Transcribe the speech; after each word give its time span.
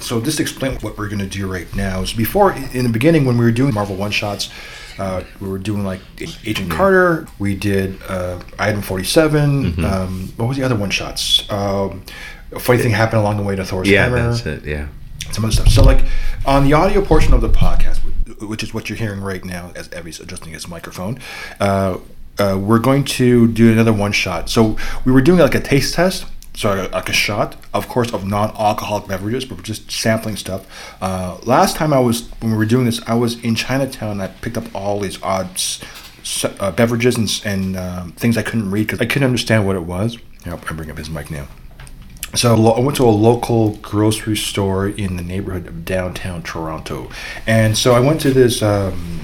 So 0.00 0.18
just 0.18 0.40
explain 0.40 0.76
what 0.76 0.96
we're 0.96 1.08
going 1.10 1.18
to 1.18 1.26
do 1.26 1.46
right 1.46 1.66
now 1.76 2.00
is 2.00 2.14
before 2.14 2.52
in 2.54 2.84
the 2.84 2.88
beginning 2.90 3.26
when 3.26 3.36
we 3.36 3.44
were 3.44 3.50
doing 3.50 3.74
Marvel 3.74 3.96
one 3.96 4.10
shots, 4.10 4.48
uh, 4.98 5.22
we 5.42 5.46
were 5.48 5.58
doing 5.58 5.84
like 5.84 6.00
Agent 6.46 6.70
Carter. 6.70 7.26
We 7.38 7.54
did 7.54 8.00
uh, 8.08 8.40
Item 8.58 8.80
Forty 8.80 9.04
Mm-hmm. 9.04 9.84
Um, 9.84 10.32
what 10.38 10.48
was 10.48 10.56
the 10.56 10.62
other 10.62 10.74
one 10.74 10.88
shots? 10.88 11.46
Um, 11.52 12.02
a 12.52 12.60
funny 12.60 12.78
thing 12.80 12.92
happened 12.92 13.20
along 13.20 13.36
the 13.36 13.42
way 13.42 13.56
to 13.56 13.64
Thor's 13.64 13.86
Yeah, 13.86 14.04
hammer. 14.04 14.30
that's 14.32 14.46
it. 14.46 14.64
Yeah. 14.64 14.88
Some 15.32 15.44
other 15.44 15.52
stuff. 15.52 15.68
So 15.68 15.82
like 15.82 16.02
on 16.46 16.64
the 16.64 16.72
audio 16.72 17.04
portion 17.04 17.34
of 17.34 17.42
the 17.42 17.50
podcast, 17.50 17.98
which 18.40 18.62
is 18.62 18.72
what 18.72 18.88
you're 18.88 18.96
hearing 18.96 19.20
right 19.20 19.44
now, 19.44 19.70
as 19.76 19.88
Evie's 19.92 20.18
adjusting 20.18 20.54
his 20.54 20.66
microphone. 20.66 21.18
Uh, 21.60 21.98
uh, 22.38 22.58
we're 22.60 22.80
going 22.80 23.04
to 23.04 23.46
do 23.48 23.70
another 23.70 23.92
one 23.92 24.10
shot. 24.12 24.48
So 24.50 24.76
we 25.04 25.12
were 25.12 25.20
doing 25.20 25.38
like 25.38 25.54
a 25.54 25.60
taste 25.60 25.94
test, 25.94 26.24
so 26.54 26.88
like 26.92 27.08
a 27.08 27.12
shot, 27.12 27.56
of 27.72 27.88
course, 27.88 28.12
of 28.12 28.24
non-alcoholic 28.26 29.08
beverages, 29.08 29.44
but 29.44 29.58
we're 29.58 29.64
just 29.64 29.90
sampling 29.90 30.36
stuff. 30.36 30.64
Uh, 31.02 31.38
last 31.44 31.76
time 31.76 31.92
I 31.92 31.98
was 31.98 32.28
when 32.40 32.52
we 32.52 32.56
were 32.58 32.64
doing 32.66 32.84
this, 32.86 33.00
I 33.06 33.14
was 33.14 33.42
in 33.42 33.54
Chinatown. 33.56 34.12
and 34.12 34.22
I 34.22 34.28
picked 34.28 34.56
up 34.56 34.64
all 34.74 35.00
these 35.00 35.20
odd 35.22 35.50
s- 35.54 35.80
s- 36.20 36.44
uh, 36.60 36.70
beverages 36.70 37.16
and, 37.16 37.42
and 37.44 37.76
um, 37.76 38.12
things 38.12 38.36
I 38.38 38.42
couldn't 38.42 38.70
read 38.70 38.86
because 38.86 39.00
I 39.00 39.06
couldn't 39.06 39.26
understand 39.26 39.66
what 39.66 39.74
it 39.76 39.82
was. 39.82 40.16
Yeah, 40.46 40.54
I 40.54 40.72
bring 40.72 40.90
up 40.90 40.98
his 40.98 41.10
mic 41.10 41.30
now. 41.30 41.48
So 42.34 42.54
I 42.72 42.80
went 42.80 42.96
to 42.96 43.04
a 43.04 43.10
local 43.10 43.76
grocery 43.76 44.36
store 44.36 44.88
in 44.88 45.16
the 45.16 45.22
neighborhood 45.22 45.66
of 45.68 45.84
downtown 45.84 46.42
Toronto, 46.42 47.08
and 47.46 47.78
so 47.78 47.94
I 47.94 48.00
went 48.00 48.20
to 48.22 48.30
this. 48.32 48.60
Um, 48.62 49.20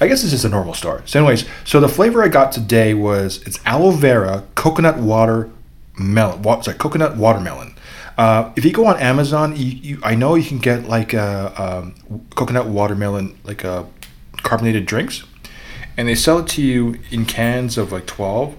I 0.00 0.06
guess 0.06 0.22
this 0.22 0.32
is 0.32 0.44
a 0.44 0.48
normal 0.48 0.74
store. 0.74 1.02
So, 1.06 1.18
anyways, 1.18 1.44
so 1.64 1.80
the 1.80 1.88
flavor 1.88 2.22
I 2.22 2.28
got 2.28 2.52
today 2.52 2.94
was 2.94 3.42
it's 3.44 3.58
aloe 3.66 3.90
vera, 3.90 4.44
coconut 4.54 4.98
water, 4.98 5.50
melon. 5.98 6.42
Wa- 6.42 6.60
sorry, 6.60 6.76
coconut 6.78 7.16
watermelon. 7.16 7.74
Uh, 8.16 8.52
if 8.56 8.64
you 8.64 8.72
go 8.72 8.86
on 8.86 8.98
Amazon, 8.98 9.54
you, 9.56 9.64
you 9.66 10.00
I 10.02 10.14
know 10.14 10.34
you 10.34 10.44
can 10.44 10.58
get 10.58 10.88
like 10.88 11.14
a, 11.14 11.52
um, 11.56 11.94
coconut 12.34 12.66
watermelon 12.66 13.38
like 13.44 13.64
uh, 13.64 13.84
carbonated 14.38 14.86
drinks, 14.86 15.24
and 15.96 16.08
they 16.08 16.14
sell 16.14 16.38
it 16.38 16.48
to 16.48 16.62
you 16.62 16.98
in 17.10 17.24
cans 17.26 17.78
of 17.78 17.92
like 17.92 18.06
twelve. 18.06 18.56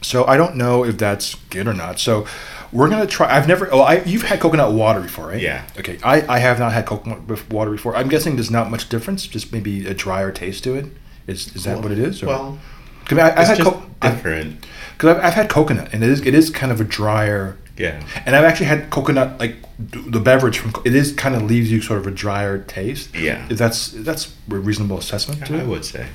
So 0.00 0.24
I 0.26 0.36
don't 0.36 0.56
know 0.56 0.84
if 0.84 0.98
that's 0.98 1.34
good 1.48 1.66
or 1.66 1.72
not. 1.72 1.98
So 1.98 2.26
we're 2.72 2.88
gonna 2.90 3.06
try. 3.06 3.34
I've 3.34 3.48
never. 3.48 3.72
Oh, 3.72 3.80
I, 3.80 4.02
you've 4.04 4.22
had 4.22 4.38
coconut 4.38 4.72
water 4.72 5.00
before, 5.00 5.28
right? 5.28 5.40
Yeah. 5.40 5.64
Okay. 5.78 5.98
I, 6.02 6.26
I 6.36 6.38
have 6.40 6.58
not 6.58 6.72
had 6.72 6.86
coconut 6.86 7.50
water 7.50 7.70
before. 7.70 7.96
I'm 7.96 8.08
guessing 8.08 8.36
there's 8.36 8.50
not 8.50 8.70
much 8.70 8.88
difference. 8.88 9.26
Just 9.26 9.52
maybe 9.52 9.86
a 9.86 9.94
drier 9.94 10.30
taste 10.30 10.62
to 10.64 10.74
it. 10.74 10.86
Is 11.26 11.54
is 11.56 11.64
that 11.64 11.82
what 11.82 11.90
it 11.90 11.98
is? 11.98 12.22
Or? 12.22 12.26
Well, 12.26 12.58
'Cause 13.06 13.18
I, 13.18 13.30
I've 13.32 13.38
it's 13.38 13.58
had 13.58 13.58
co- 13.60 13.82
different. 14.00 14.66
Cause 14.98 15.16
I've, 15.16 15.24
I've 15.24 15.34
had 15.34 15.48
coconut, 15.50 15.90
and 15.92 16.02
it 16.04 16.10
is 16.10 16.20
it 16.20 16.34
is 16.34 16.50
kind 16.50 16.70
of 16.72 16.80
a 16.80 16.84
drier. 16.84 17.56
Yeah. 17.76 18.00
And 18.24 18.36
I've 18.36 18.44
actually 18.44 18.66
had 18.66 18.88
coconut, 18.90 19.38
like 19.40 19.56
the 19.78 20.20
beverage 20.20 20.58
from. 20.58 20.72
It 20.84 20.94
is 20.94 21.12
kind 21.12 21.34
of 21.34 21.42
leaves 21.42 21.70
you 21.72 21.80
sort 21.82 21.98
of 21.98 22.06
a 22.06 22.12
drier 22.12 22.58
taste. 22.58 23.14
Yeah. 23.16 23.46
That's 23.50 23.88
that's 23.88 24.32
a 24.50 24.54
reasonable 24.54 24.98
assessment 24.98 25.44
to 25.46 25.58
I 25.60 25.64
would 25.64 25.84
say. 25.84 26.06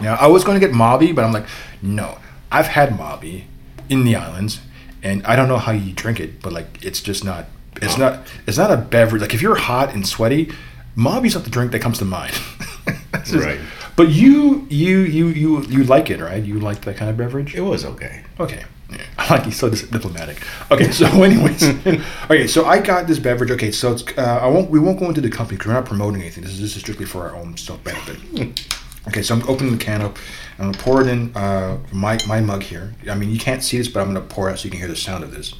Now 0.00 0.14
I 0.14 0.28
was 0.28 0.44
going 0.44 0.58
to 0.60 0.64
get 0.66 0.74
Mauby, 0.74 1.12
but 1.14 1.24
I'm 1.24 1.32
like, 1.32 1.46
no. 1.82 2.18
I've 2.52 2.68
had 2.68 2.90
Mauby 2.90 3.44
in 3.88 4.04
the 4.04 4.14
islands, 4.14 4.60
and 5.02 5.24
I 5.26 5.34
don't 5.36 5.48
know 5.48 5.58
how 5.58 5.72
you 5.72 5.92
drink 5.92 6.20
it, 6.20 6.40
but 6.40 6.52
like 6.52 6.84
it's 6.84 7.00
just 7.00 7.24
not. 7.24 7.46
It's 7.80 7.98
not. 7.98 8.20
It's 8.46 8.58
not 8.58 8.70
a 8.70 8.76
beverage. 8.76 9.20
Like 9.22 9.34
if 9.34 9.42
you're 9.42 9.56
hot 9.56 9.92
and 9.92 10.06
sweaty, 10.06 10.52
Mauby's 10.96 11.34
not 11.34 11.42
the 11.44 11.50
drink 11.50 11.72
that 11.72 11.80
comes 11.80 11.98
to 11.98 12.04
mind. 12.04 12.34
Just- 13.24 13.34
Right. 13.34 13.58
But 13.94 14.08
you, 14.08 14.66
you, 14.70 15.00
you, 15.00 15.28
you, 15.28 15.62
you 15.64 15.84
like 15.84 16.10
it, 16.10 16.20
right? 16.20 16.42
You 16.42 16.58
like 16.58 16.82
that 16.82 16.96
kind 16.96 17.10
of 17.10 17.16
beverage. 17.16 17.54
It 17.54 17.60
was 17.60 17.84
okay. 17.84 18.24
Okay. 18.40 18.64
Yeah. 18.90 18.98
I 19.18 19.34
like 19.34 19.46
you 19.46 19.52
so 19.52 19.70
diplomatic. 19.70 20.42
Okay, 20.70 20.90
so 20.90 21.06
anyways, 21.22 21.62
okay, 22.24 22.46
so 22.46 22.66
I 22.66 22.80
got 22.80 23.06
this 23.06 23.18
beverage. 23.18 23.50
Okay, 23.50 23.70
so 23.70 23.92
it's 23.92 24.04
uh, 24.16 24.40
I 24.42 24.46
won't 24.46 24.70
we 24.70 24.78
won't 24.78 24.98
go 24.98 25.06
into 25.08 25.20
the 25.20 25.30
company 25.30 25.56
because 25.56 25.68
we're 25.68 25.74
not 25.74 25.86
promoting 25.86 26.20
anything. 26.20 26.44
This 26.44 26.52
is 26.52 26.60
this 26.60 26.76
is 26.76 26.82
strictly 26.82 27.06
for 27.06 27.28
our 27.28 27.36
own 27.36 27.56
self 27.56 27.82
benefit. 27.84 28.18
Okay, 29.08 29.22
so 29.22 29.34
I'm 29.34 29.42
opening 29.48 29.76
the 29.76 29.82
can 29.82 30.02
up. 30.02 30.16
I'm 30.58 30.72
gonna 30.72 30.84
pour 30.84 31.00
it 31.00 31.06
in 31.06 31.34
uh, 31.36 31.78
my 31.92 32.18
my 32.26 32.40
mug 32.40 32.62
here. 32.62 32.94
I 33.10 33.14
mean, 33.14 33.30
you 33.30 33.38
can't 33.38 33.62
see 33.62 33.78
this, 33.78 33.88
but 33.88 34.00
I'm 34.00 34.08
gonna 34.08 34.20
pour 34.20 34.48
it 34.48 34.52
out 34.52 34.58
so 34.58 34.64
you 34.64 34.70
can 34.70 34.78
hear 34.78 34.88
the 34.88 34.96
sound 34.96 35.24
of 35.24 35.32
this. 35.32 35.54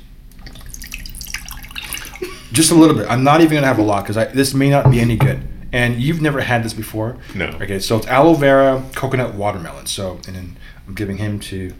Just 2.53 2.71
a 2.71 2.75
little 2.75 2.95
bit. 2.95 3.09
I'm 3.09 3.25
not 3.25 3.41
even 3.41 3.55
gonna 3.55 3.67
have 3.67 3.79
a 3.79 3.83
lot 3.83 4.07
because 4.07 4.33
this 4.35 4.53
may 4.53 4.69
not 4.69 4.91
be 4.91 5.01
any 5.01 5.17
good. 5.17 5.43
And 5.73 6.01
you've 6.01 6.21
never 6.21 6.43
had 6.43 6.63
this 6.63 6.75
before. 6.75 7.17
No. 7.35 7.47
Okay, 7.47 7.79
so 7.79 7.97
it's 7.97 8.07
aloe 8.07 8.35
vera, 8.35 8.85
coconut 8.95 9.35
watermelon. 9.35 9.87
So, 9.87 10.21
and 10.27 10.37
then 10.37 10.57
I'm 10.87 10.95
giving 10.95 11.17
him 11.17 11.41
to, 11.41 11.73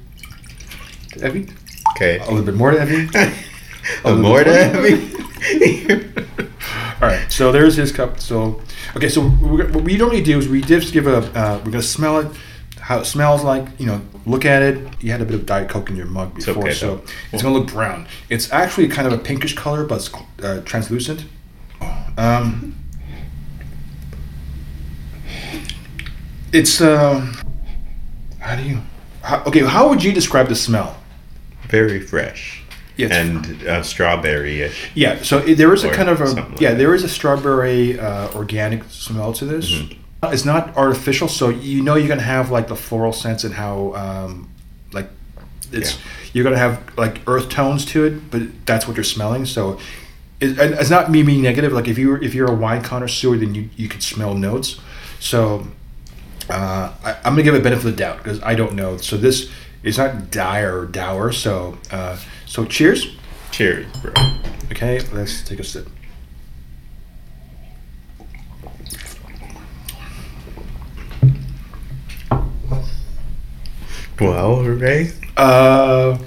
to 1.11 1.27
Evie. 1.27 1.49
Okay. 1.95 2.19
A 2.19 2.31
little 2.31 2.45
bit 2.45 2.55
more 2.55 2.71
to 2.71 2.83
Evie. 2.83 3.09
A 4.05 4.13
little 4.13 4.23
more 4.23 4.45
to 4.45 4.73
more. 4.75 5.23
All 7.03 7.09
right, 7.09 7.31
so 7.33 7.51
there's 7.51 7.75
his 7.75 7.91
cup. 7.91 8.21
So, 8.21 8.61
okay, 8.97 9.09
so 9.09 9.29
we're, 9.43 9.69
what 9.73 9.83
we 9.83 9.97
normally 9.97 10.23
do 10.23 10.39
is 10.39 10.49
we 10.49 10.61
just 10.61 10.93
give 10.93 11.07
a, 11.09 11.19
uh, 11.37 11.61
we're 11.65 11.73
gonna 11.73 11.83
smell 11.83 12.19
it, 12.19 12.29
how 12.79 13.01
it 13.01 13.07
smells 13.07 13.43
like, 13.43 13.67
you 13.79 13.87
know, 13.87 14.01
look 14.25 14.45
at 14.45 14.63
it. 14.63 15.03
You 15.03 15.11
had 15.11 15.21
a 15.21 15.25
bit 15.25 15.35
of 15.35 15.45
Diet 15.45 15.69
Coke 15.69 15.91
in 15.91 15.97
your 15.97 16.07
mug 16.07 16.37
before, 16.37 16.63
okay, 16.63 16.73
so 16.73 17.03
it's 17.33 17.43
gonna 17.43 17.59
look 17.59 17.69
brown. 17.69 18.07
It's 18.29 18.53
actually 18.53 18.87
kind 18.87 19.09
of 19.09 19.13
a 19.13 19.19
pinkish 19.19 19.55
color, 19.55 19.85
but 19.85 19.97
it's 19.97 20.11
uh, 20.45 20.63
translucent. 20.65 21.25
Um, 22.17 22.77
it's, 26.53 26.81
um, 26.81 27.35
how 28.41 28.57
do 28.57 28.63
you, 28.63 28.81
how, 29.23 29.43
okay, 29.45 29.61
how 29.61 29.89
would 29.89 30.03
you 30.03 30.13
describe 30.13 30.49
the 30.49 30.55
smell? 30.55 30.97
Very 31.69 32.01
fresh. 32.01 32.63
Yeah, 32.97 33.09
and 33.11 33.67
uh, 33.67 33.83
strawberry-ish. 33.83 34.91
Yeah, 34.95 35.23
so 35.23 35.39
it, 35.39 35.55
there 35.55 35.73
is 35.73 35.83
a 35.83 35.91
kind 35.91 36.11
of 36.11 36.21
a 36.21 36.27
like 36.27 36.61
yeah, 36.61 36.71
that. 36.71 36.79
there 36.79 36.95
is 36.95 37.03
a 37.05 37.09
strawberry 37.09 37.99
uh, 37.99 38.31
organic 38.35 38.85
smell 38.85 39.33
to 39.35 39.47
this. 39.47 39.73
Mm-hmm. 39.73 40.33
It's 40.33 40.45
not 40.45 40.77
artificial, 40.77 41.27
so 41.27 41.49
you 41.49 41.83
know 41.83 41.95
you're 41.95 42.07
gonna 42.07 42.21
have 42.21 42.51
like 42.51 42.69
the 42.69 42.77
floral 42.77 43.13
sense 43.13 43.45
and 43.45 43.55
how 43.55 43.95
um, 43.95 44.51
like 44.93 45.09
it's 45.73 45.95
Yeah. 45.95 46.01
you're 46.35 46.45
gonna 46.45 46.59
have 46.59 46.83
like 46.99 47.23
earth 47.27 47.49
tones 47.49 47.87
to 47.87 48.05
it, 48.05 48.31
but 48.31 48.43
that's 48.67 48.87
what 48.87 48.97
you're 48.97 49.05
smelling. 49.05 49.47
So 49.47 49.79
it, 50.39 50.59
and 50.59 50.75
it's 50.75 50.91
not 50.91 51.11
me 51.11 51.23
being 51.23 51.43
negative. 51.43 51.73
Like 51.73 51.89
if 51.89 51.97
you 51.97 52.17
if 52.17 52.35
you're 52.35 52.51
a 52.51 52.55
wine 52.55 52.83
connoisseur, 52.83 53.39
then 53.39 53.55
you 53.55 53.71
you 53.75 53.89
could 53.89 54.03
smell 54.03 54.35
notes. 54.35 54.79
So 55.19 55.67
uh, 56.53 56.95
I, 57.03 57.13
I'm 57.25 57.33
gonna 57.33 57.43
give 57.43 57.55
it 57.55 57.63
benefit 57.63 57.87
of 57.87 57.93
the 57.93 57.97
doubt 57.97 58.19
because 58.19 58.43
I 58.43 58.55
don't 58.55 58.75
know. 58.75 58.99
So 58.99 59.17
this 59.17 59.51
is 59.83 59.99
not 59.99 60.31
dire 60.31 60.81
or 60.81 60.87
dour. 60.87 61.33
So 61.33 61.79
uh, 61.91 62.19
so 62.47 62.65
cheers. 62.65 63.17
Cheers, 63.51 63.87
bro. 64.01 64.13
Okay, 64.71 65.01
let's 65.13 65.43
take 65.43 65.59
a 65.59 65.65
sip. 65.65 65.89
Well, 74.21 74.63
Ray. 74.63 75.13
Uh, 75.37 76.19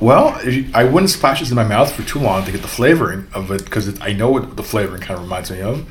well, 0.00 0.40
I 0.74 0.84
wouldn't 0.84 1.10
splash 1.10 1.40
this 1.40 1.50
in 1.50 1.56
my 1.56 1.64
mouth 1.64 1.92
for 1.92 2.02
too 2.02 2.18
long 2.18 2.44
to 2.44 2.50
get 2.50 2.62
the 2.62 2.68
flavoring 2.68 3.28
of 3.34 3.50
it 3.52 3.64
because 3.64 4.00
I 4.00 4.12
know 4.12 4.30
what 4.30 4.56
the 4.56 4.62
flavoring 4.62 5.00
kind 5.00 5.16
of 5.18 5.22
reminds 5.24 5.50
me 5.50 5.60
of. 5.60 5.86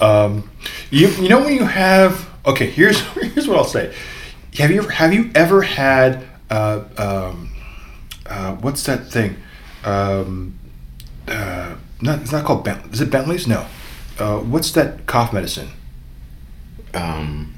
Um, 0.00 0.50
you 0.90 1.08
you 1.08 1.28
know 1.28 1.40
when 1.40 1.54
you 1.54 1.64
have 1.64 2.28
okay 2.46 2.66
here's 2.70 3.00
here's 3.34 3.48
what 3.48 3.58
I'll 3.58 3.64
say. 3.64 3.94
Have 4.58 4.70
you 4.70 4.78
ever 4.78 4.90
have 4.90 5.12
you 5.12 5.30
ever 5.34 5.62
had 5.62 6.24
uh, 6.50 6.84
um, 6.96 7.50
uh, 8.26 8.52
what's 8.56 8.84
that 8.84 9.06
thing? 9.10 9.36
Um, 9.84 10.58
uh, 11.28 11.76
not 12.00 12.20
it's 12.20 12.32
not 12.32 12.44
called 12.44 12.64
Bent. 12.64 12.92
Is 12.92 13.00
it 13.00 13.10
Bentley's? 13.10 13.46
No. 13.46 13.66
Uh, 14.18 14.38
what's 14.38 14.70
that 14.72 15.06
cough 15.06 15.32
medicine? 15.32 15.68
Um. 16.94 17.52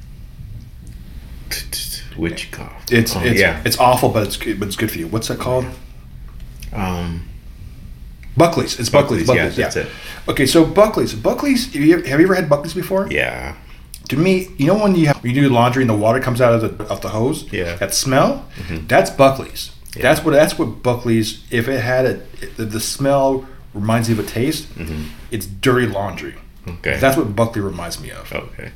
Witch 2.17 2.51
cough. 2.51 2.85
It's 2.91 3.15
Oh, 3.15 3.21
it's 3.23 3.41
yeah. 3.41 3.63
it's 3.65 3.79
awful, 3.79 4.09
but 4.09 4.25
it's 4.25 4.37
good, 4.37 4.59
but 4.59 4.67
it's 4.67 4.77
good 4.77 4.91
for 4.91 4.99
you. 4.99 5.07
What's 5.07 5.29
that 5.29 5.39
called? 5.39 5.67
Um. 6.73 7.29
Buckley's. 8.37 8.79
It's 8.81 8.89
Buckley's. 8.89 9.27
Buckley's, 9.27 9.57
Buckley's. 9.57 9.59
yeah, 9.59 9.65
that's 9.65 9.77
it. 9.77 9.89
Okay, 10.29 10.47
so 10.47 10.65
Buckley's. 10.65 11.15
Buckley's. 11.15 11.67
Have 11.73 11.77
you, 11.83 12.03
have 12.03 12.19
you 12.21 12.27
ever 12.27 12.35
had 12.35 12.49
Buckley's 12.49 12.75
before? 12.75 13.09
Yeah. 13.11 13.55
To 14.09 14.17
me, 14.17 14.49
you 14.57 14.67
know 14.67 14.79
when 14.83 14.95
you 14.95 15.07
have, 15.09 15.23
when 15.23 15.35
you 15.35 15.43
do 15.43 15.49
laundry 15.51 15.83
and 15.83 15.91
the 15.91 15.95
water 15.97 16.21
comes 16.21 16.41
out 16.41 16.53
of 16.55 16.79
the 16.79 16.85
of 16.87 17.01
the 17.03 17.11
hose. 17.11 17.45
Yeah. 17.53 17.65
Mm-hmm. 17.67 17.79
That 17.79 17.95
smell. 17.95 18.49
That's 18.87 19.11
Buckley's. 19.11 19.71
That's 20.01 20.25
what 20.25 20.33
that's 20.33 20.59
what 20.59 20.83
Buckley's. 20.83 21.45
If 21.51 21.69
it 21.69 21.81
had 21.81 22.07
a 22.07 22.21
the, 22.57 22.81
smell 22.81 23.47
reminds 23.75 24.09
you 24.09 24.19
of 24.19 24.25
a 24.25 24.29
taste. 24.29 24.69
It's 25.31 25.47
dirty 25.47 25.87
laundry. 25.87 26.33
Mm-hmm. 26.33 26.71
Okay. 26.79 26.97
That's 26.99 27.17
what 27.17 27.35
Buckley 27.37 27.61
reminds 27.63 28.01
me 28.01 28.11
of. 28.11 28.33
Okay. 28.33 28.71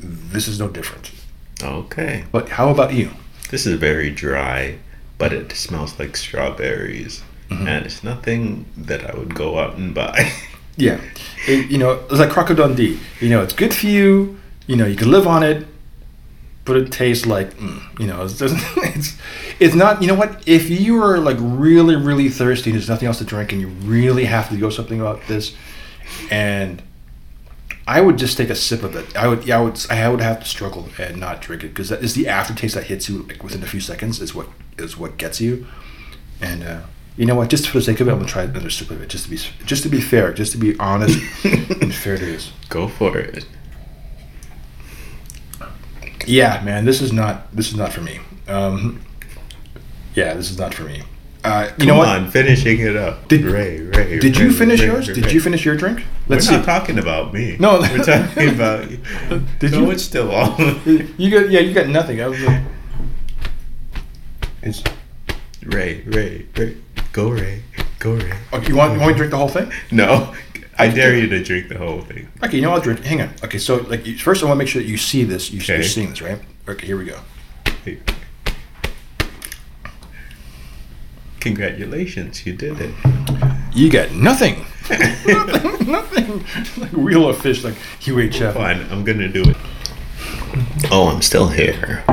This 0.00 0.46
is 0.46 0.58
no 0.60 0.68
different. 0.68 1.10
Okay. 1.62 2.24
But 2.30 2.50
how 2.50 2.68
about 2.70 2.92
you? 2.92 3.10
This 3.50 3.66
is 3.66 3.74
very 3.78 4.10
dry, 4.10 4.78
but 5.16 5.32
it 5.32 5.50
smells 5.52 5.98
like 5.98 6.16
strawberries, 6.16 7.22
Mm-hmm. 7.50 7.66
and 7.66 7.86
it's 7.86 8.04
nothing 8.04 8.66
that 8.76 9.08
I 9.08 9.16
would 9.18 9.34
go 9.34 9.58
out 9.58 9.76
and 9.76 9.94
buy. 9.94 10.30
Yeah, 10.78 11.00
it, 11.46 11.70
you 11.70 11.76
know, 11.76 12.04
it's 12.10 12.20
like 12.20 12.30
Crocodile 12.30 12.68
Dundee. 12.68 12.98
You 13.20 13.28
know, 13.28 13.42
it's 13.42 13.52
good 13.52 13.74
for 13.74 13.86
you. 13.86 14.38
You 14.66 14.76
know, 14.76 14.86
you 14.86 14.96
can 14.96 15.10
live 15.10 15.26
on 15.26 15.42
it, 15.42 15.66
but 16.64 16.76
it 16.76 16.92
tastes 16.92 17.26
like 17.26 17.54
mm, 17.54 17.80
you 17.98 18.06
know 18.06 18.24
it's, 18.24 18.40
it's 18.42 19.18
it's 19.58 19.74
not 19.74 20.00
you 20.02 20.08
know 20.08 20.14
what 20.14 20.46
if 20.46 20.70
you 20.70 21.02
are 21.02 21.18
like 21.18 21.38
really 21.40 21.96
really 21.96 22.28
thirsty 22.28 22.70
and 22.70 22.78
there's 22.78 22.88
nothing 22.88 23.08
else 23.08 23.18
to 23.18 23.24
drink 23.24 23.52
and 23.52 23.60
you 23.60 23.68
really 23.68 24.26
have 24.26 24.48
to 24.50 24.56
go 24.56 24.70
something 24.70 25.00
about 25.00 25.26
this 25.26 25.56
and 26.30 26.82
I 27.86 28.02
would 28.02 28.18
just 28.18 28.36
take 28.36 28.50
a 28.50 28.54
sip 28.54 28.82
of 28.82 28.94
it. 28.96 29.16
I 29.16 29.28
would, 29.28 29.46
yeah, 29.46 29.58
I 29.58 29.62
would, 29.62 29.90
I 29.90 30.08
would 30.10 30.20
have 30.20 30.40
to 30.40 30.46
struggle 30.46 30.90
and 30.98 31.16
not 31.18 31.40
drink 31.40 31.64
it 31.64 31.68
because 31.68 31.88
that 31.88 32.04
is 32.04 32.12
the 32.14 32.28
aftertaste 32.28 32.74
that 32.74 32.84
hits 32.84 33.08
you 33.08 33.22
like 33.22 33.42
within 33.42 33.62
a 33.62 33.66
few 33.66 33.80
seconds 33.80 34.20
is 34.20 34.34
what 34.34 34.48
is 34.76 34.98
what 34.98 35.16
gets 35.16 35.40
you. 35.40 35.66
And 36.38 36.62
uh, 36.62 36.80
you 37.18 37.26
know 37.26 37.34
what? 37.34 37.50
Just 37.50 37.68
for 37.68 37.78
the 37.78 37.84
sake 37.84 38.00
of 38.00 38.08
it, 38.08 38.12
I'm 38.12 38.18
gonna 38.18 38.30
try 38.30 38.44
another 38.44 38.70
sip 38.70 38.90
of 38.90 39.02
it 39.02 39.08
just 39.10 39.24
to 39.24 39.30
be 39.30 39.36
just 39.66 39.82
to 39.82 39.88
be 39.90 40.00
fair, 40.00 40.32
just 40.32 40.52
to 40.52 40.58
be 40.58 40.78
honest 40.78 41.18
and 41.44 41.94
fair 41.94 42.16
to 42.16 42.24
this. 42.24 42.52
Go 42.70 42.88
for 42.88 43.18
it. 43.18 43.44
Yeah, 46.26 46.62
man, 46.64 46.84
this 46.84 47.00
is 47.00 47.12
not 47.12 47.54
this 47.54 47.68
is 47.68 47.74
not 47.76 47.92
for 47.92 48.00
me. 48.02 48.20
Um, 48.46 49.00
yeah, 50.14 50.34
this 50.34 50.50
is 50.50 50.58
not 50.58 50.74
for 50.74 50.84
me. 50.84 51.02
Uh, 51.44 51.66
you 51.70 51.74
Come 51.78 51.86
know 51.86 51.98
what? 51.98 52.08
on, 52.08 52.30
finishing 52.30 52.80
it 52.80 52.96
up. 52.96 53.26
Did- 53.28 53.44
Ray, 53.44 53.80
Ray. 53.80 54.18
Did 54.18 54.36
you 54.36 54.52
finish 54.52 54.80
Ray, 54.80 54.86
yours? 54.86 55.08
Ray, 55.08 55.14
Did 55.14 55.26
Ray. 55.26 55.32
you 55.32 55.40
finish 55.40 55.64
your 55.64 55.76
drink? 55.76 56.00
We're 56.28 56.34
Let's 56.36 56.50
not 56.50 56.60
see. 56.60 56.66
talking 56.66 56.98
about 56.98 57.32
me. 57.32 57.56
No. 57.58 57.78
we're 57.80 58.04
talking 58.04 58.48
about. 58.54 58.88
Did 59.60 59.72
no, 59.72 59.80
you? 59.82 59.90
it's 59.92 60.02
still 60.02 60.30
on. 60.32 60.56
You 61.16 61.30
got 61.30 61.50
yeah, 61.50 61.60
you 61.60 61.72
got 61.72 61.88
nothing. 61.88 62.20
I 62.20 62.26
was 62.28 62.40
like, 62.42 62.62
it's, 64.62 64.82
Ray, 65.64 66.02
Ray, 66.06 66.46
Ray. 66.56 66.76
Go, 67.12 67.30
Ray. 67.30 67.62
Go, 67.98 68.12
Ray. 68.14 68.32
okay, 68.52 68.68
you 68.68 68.76
want 68.76 68.92
you 68.94 69.00
want 69.00 69.08
me 69.08 69.08
to 69.08 69.14
drink 69.14 69.30
the 69.30 69.38
whole 69.38 69.48
thing? 69.48 69.72
No, 69.90 70.34
I 70.78 70.88
dare 70.88 71.16
you 71.16 71.26
to 71.28 71.42
drink 71.42 71.68
the 71.68 71.78
whole 71.78 72.02
thing. 72.02 72.28
Okay, 72.44 72.56
you 72.56 72.62
know 72.62 72.70
I'll 72.72 72.80
drink. 72.80 73.00
Hang 73.00 73.20
on. 73.22 73.30
Okay, 73.42 73.58
so 73.58 73.76
like 73.88 74.06
you- 74.06 74.16
first, 74.18 74.42
I 74.42 74.46
want 74.46 74.56
to 74.56 74.58
make 74.58 74.68
sure 74.68 74.82
that 74.82 74.88
you 74.88 74.96
see 74.96 75.24
this. 75.24 75.50
You, 75.50 75.60
You're 75.60 75.78
Okay. 75.78 75.86
seeing 75.88 76.10
this, 76.10 76.22
right? 76.22 76.38
Okay, 76.68 76.86
here 76.86 76.96
we 76.98 77.06
go. 77.06 77.18
Hey. 77.84 77.98
Congratulations, 81.40 82.44
you 82.46 82.52
did 82.52 82.80
it. 82.80 82.94
You 83.72 83.90
got 83.90 84.12
nothing. 84.12 84.66
nothing. 84.90 85.86
Nothing. 85.90 86.44
Like 86.80 86.92
wheel 86.92 87.28
of 87.28 87.38
fish, 87.38 87.62
like 87.64 87.74
UHF. 88.00 88.54
Fine, 88.54 88.86
I'm 88.90 89.04
gonna 89.04 89.28
do 89.28 89.42
it. 89.42 89.56
Oh, 90.90 91.08
I'm 91.08 91.22
still 91.22 91.48
here. 91.48 92.04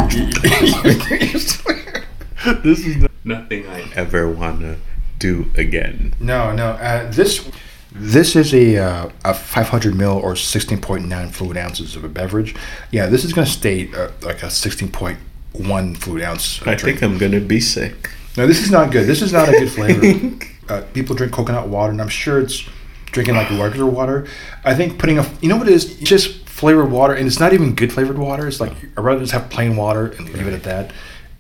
this 2.64 2.86
is 2.86 3.06
Nothing 3.24 3.68
I 3.68 3.90
ever 3.96 4.30
wanna 4.30 4.78
do 5.20 5.50
again. 5.56 6.14
no, 6.20 6.52
no. 6.54 6.72
Uh, 6.72 7.10
this 7.12 7.50
this 7.92 8.36
is 8.36 8.54
a 8.54 8.78
uh, 8.78 9.10
a 9.24 9.34
500 9.34 9.96
mil 9.96 10.12
or 10.12 10.34
16.9 10.34 11.32
fluid 11.32 11.58
ounces 11.58 11.96
of 11.96 12.04
a 12.04 12.10
beverage. 12.10 12.54
Yeah, 12.92 13.06
this 13.08 13.24
is 13.24 13.34
going 13.34 13.46
to 13.46 13.52
stay 13.52 13.90
uh, 13.94 14.12
like 14.22 14.44
a 14.44 14.48
16.1 14.48 15.98
fluid 15.98 16.24
ounce. 16.24 16.62
I 16.64 16.76
drink. 16.76 17.00
think 17.00 17.04
I'm 17.04 17.18
gonna 17.18 17.40
be 17.40 17.60
sick. 17.60 18.12
No, 18.38 18.46
this 18.46 18.62
is 18.62 18.70
not 18.70 18.92
good. 18.92 19.08
This 19.08 19.22
is 19.22 19.32
not 19.32 19.48
a 19.48 19.54
good 19.54 19.72
flavor. 19.78 20.46
uh, 20.70 20.82
people 20.94 21.16
drink 21.16 21.32
coconut 21.34 21.68
water, 21.70 21.92
and 21.94 22.02
I'm 22.02 22.10
sure 22.10 22.40
it's 22.42 22.68
drinking 23.08 23.36
like 23.36 23.50
regular 23.52 23.86
water. 23.90 24.28
I 24.66 24.76
think 24.76 25.00
putting 25.00 25.18
a, 25.18 25.26
you 25.42 25.48
know 25.48 25.56
what 25.58 25.70
it 25.70 25.74
is? 25.74 26.00
It's 26.02 26.10
just 26.10 26.48
flavored 26.50 26.92
water, 26.92 27.14
and 27.14 27.26
it's 27.28 27.40
not 27.40 27.54
even 27.54 27.76
good 27.76 27.94
flavored 27.94 28.18
water. 28.18 28.46
It's 28.48 28.60
like 28.60 28.74
I'd 28.98 29.04
rather 29.04 29.22
just 29.22 29.32
have 29.32 29.50
plain 29.50 29.78
water 29.78 30.08
and 30.08 30.30
leave 30.34 30.48
it 30.48 30.54
at 30.54 30.64
that. 30.64 30.92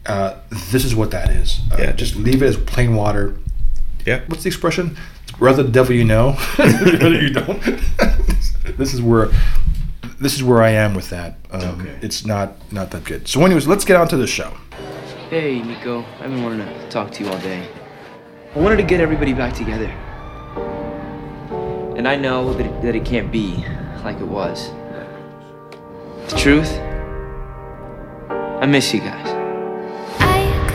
Uh, 0.05 0.35
this 0.71 0.85
is 0.85 0.95
what 0.95 1.11
that 1.11 1.29
is. 1.31 1.59
Uh, 1.71 1.77
Yeah. 1.79 1.91
Just 1.93 2.15
leave 2.15 2.41
it 2.43 2.45
as 2.47 2.57
plain 2.57 2.95
water. 2.95 3.35
Yeah. 4.05 4.21
What's 4.27 4.43
the 4.43 4.49
expression? 4.49 4.97
Rather 5.39 5.63
the 5.63 5.71
devil 5.71 5.95
you 5.95 6.05
know, 6.05 6.37
rather 6.57 7.21
you 7.21 7.31
don't. 7.31 7.61
this 8.77 8.93
is 8.93 9.01
where. 9.01 9.29
This 10.17 10.33
is 10.35 10.43
where 10.43 10.61
I 10.63 10.69
am 10.69 10.93
with 10.93 11.09
that. 11.09 11.35
Um, 11.51 11.81
Okay. 11.81 11.97
It's 12.01 12.25
not 12.25 12.53
not 12.71 12.91
that 12.91 13.03
good. 13.03 13.27
So, 13.27 13.43
anyways, 13.43 13.67
let's 13.67 13.83
get 13.83 13.97
on 13.97 14.07
to 14.09 14.17
the 14.17 14.27
show. 14.27 14.53
Hey, 15.29 15.61
Nico. 15.61 16.05
I've 16.21 16.29
been 16.29 16.41
wanting 16.43 16.65
to 16.65 16.89
talk 16.89 17.11
to 17.13 17.23
you 17.23 17.29
all 17.29 17.39
day. 17.39 17.67
I 18.55 18.59
wanted 18.59 18.77
to 18.77 18.83
get 18.83 19.01
everybody 19.01 19.33
back 19.33 19.53
together. 19.53 19.89
And 21.97 22.07
I 22.07 22.15
know 22.15 22.53
that 22.53 22.65
it, 22.65 22.81
that 22.83 22.95
it 22.95 23.03
can't 23.05 23.31
be 23.31 23.65
like 24.03 24.17
it 24.21 24.27
was. 24.27 24.69
The 26.29 26.35
truth? 26.37 26.71
I 28.61 28.65
miss 28.65 28.93
you 28.93 28.99
guys. 29.01 29.34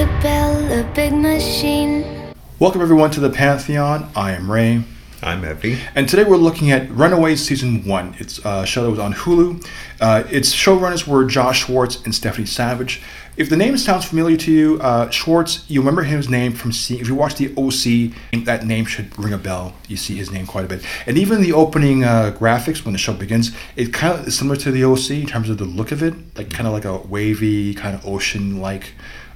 I 0.00 0.05
could 0.05 0.23
build 0.23 0.73
a 0.73 0.91
big 0.94 1.12
machine. 1.12 2.32
Welcome 2.58 2.81
everyone 2.81 3.11
to 3.11 3.20
the 3.20 3.29
Pantheon. 3.29 4.11
I 4.17 4.32
am 4.32 4.50
Ray. 4.50 4.82
I'm 5.23 5.44
Evie. 5.44 5.79
And 5.94 6.08
today 6.08 6.25
we're 6.25 6.38
looking 6.38 6.70
at 6.70 6.91
Runaways 6.91 7.44
Season 7.44 7.85
1. 7.85 8.17
It's 8.19 8.38
a 8.43 8.64
show 8.64 8.85
that 8.85 8.91
was 8.91 8.99
on 8.99 9.12
Hulu. 9.12 9.62
Uh, 10.00 10.25
its 10.31 10.55
showrunners 10.55 11.06
were 11.06 11.26
Josh 11.26 11.67
Schwartz 11.67 12.02
and 12.06 12.14
Stephanie 12.14 12.47
Savage. 12.47 13.02
If 13.37 13.50
the 13.50 13.58
name 13.58 13.76
sounds 13.76 14.06
familiar 14.06 14.38
to 14.38 14.50
you, 14.50 14.81
uh, 14.81 15.11
Schwartz, 15.11 15.69
you 15.69 15.81
remember 15.81 16.03
his 16.03 16.31
name 16.31 16.55
from 16.55 16.73
seeing, 16.73 17.03
if 17.03 17.06
you 17.06 17.14
watch 17.14 17.35
the 17.35 17.49
OC, 17.58 18.44
that 18.46 18.64
name 18.64 18.87
should 18.87 19.19
ring 19.19 19.35
a 19.35 19.38
bell. 19.38 19.75
You 19.87 19.99
see 19.99 20.17
his 20.17 20.31
name 20.31 20.46
quite 20.46 20.64
a 20.64 20.69
bit. 20.69 20.82
And 21.05 21.19
even 21.19 21.43
the 21.43 21.53
opening 21.53 22.05
uh, 22.05 22.35
graphics 22.38 22.87
when 22.87 22.94
the 22.94 22.99
show 22.99 23.12
begins, 23.12 23.55
it 23.76 23.93
kind 23.93 24.19
of 24.19 24.26
is 24.26 24.38
similar 24.38 24.56
to 24.56 24.70
the 24.70 24.82
OC 24.82 25.11
in 25.11 25.26
terms 25.26 25.50
of 25.50 25.58
the 25.58 25.67
look 25.67 25.93
of 25.93 26.03
it, 26.03 26.14
like 26.38 26.49
kind 26.49 26.67
of 26.67 26.73
like 26.73 26.87
a 26.87 26.96
wavy, 27.06 27.75
kind 27.75 27.94
of 27.94 28.06
ocean 28.06 28.62
like 28.62 28.94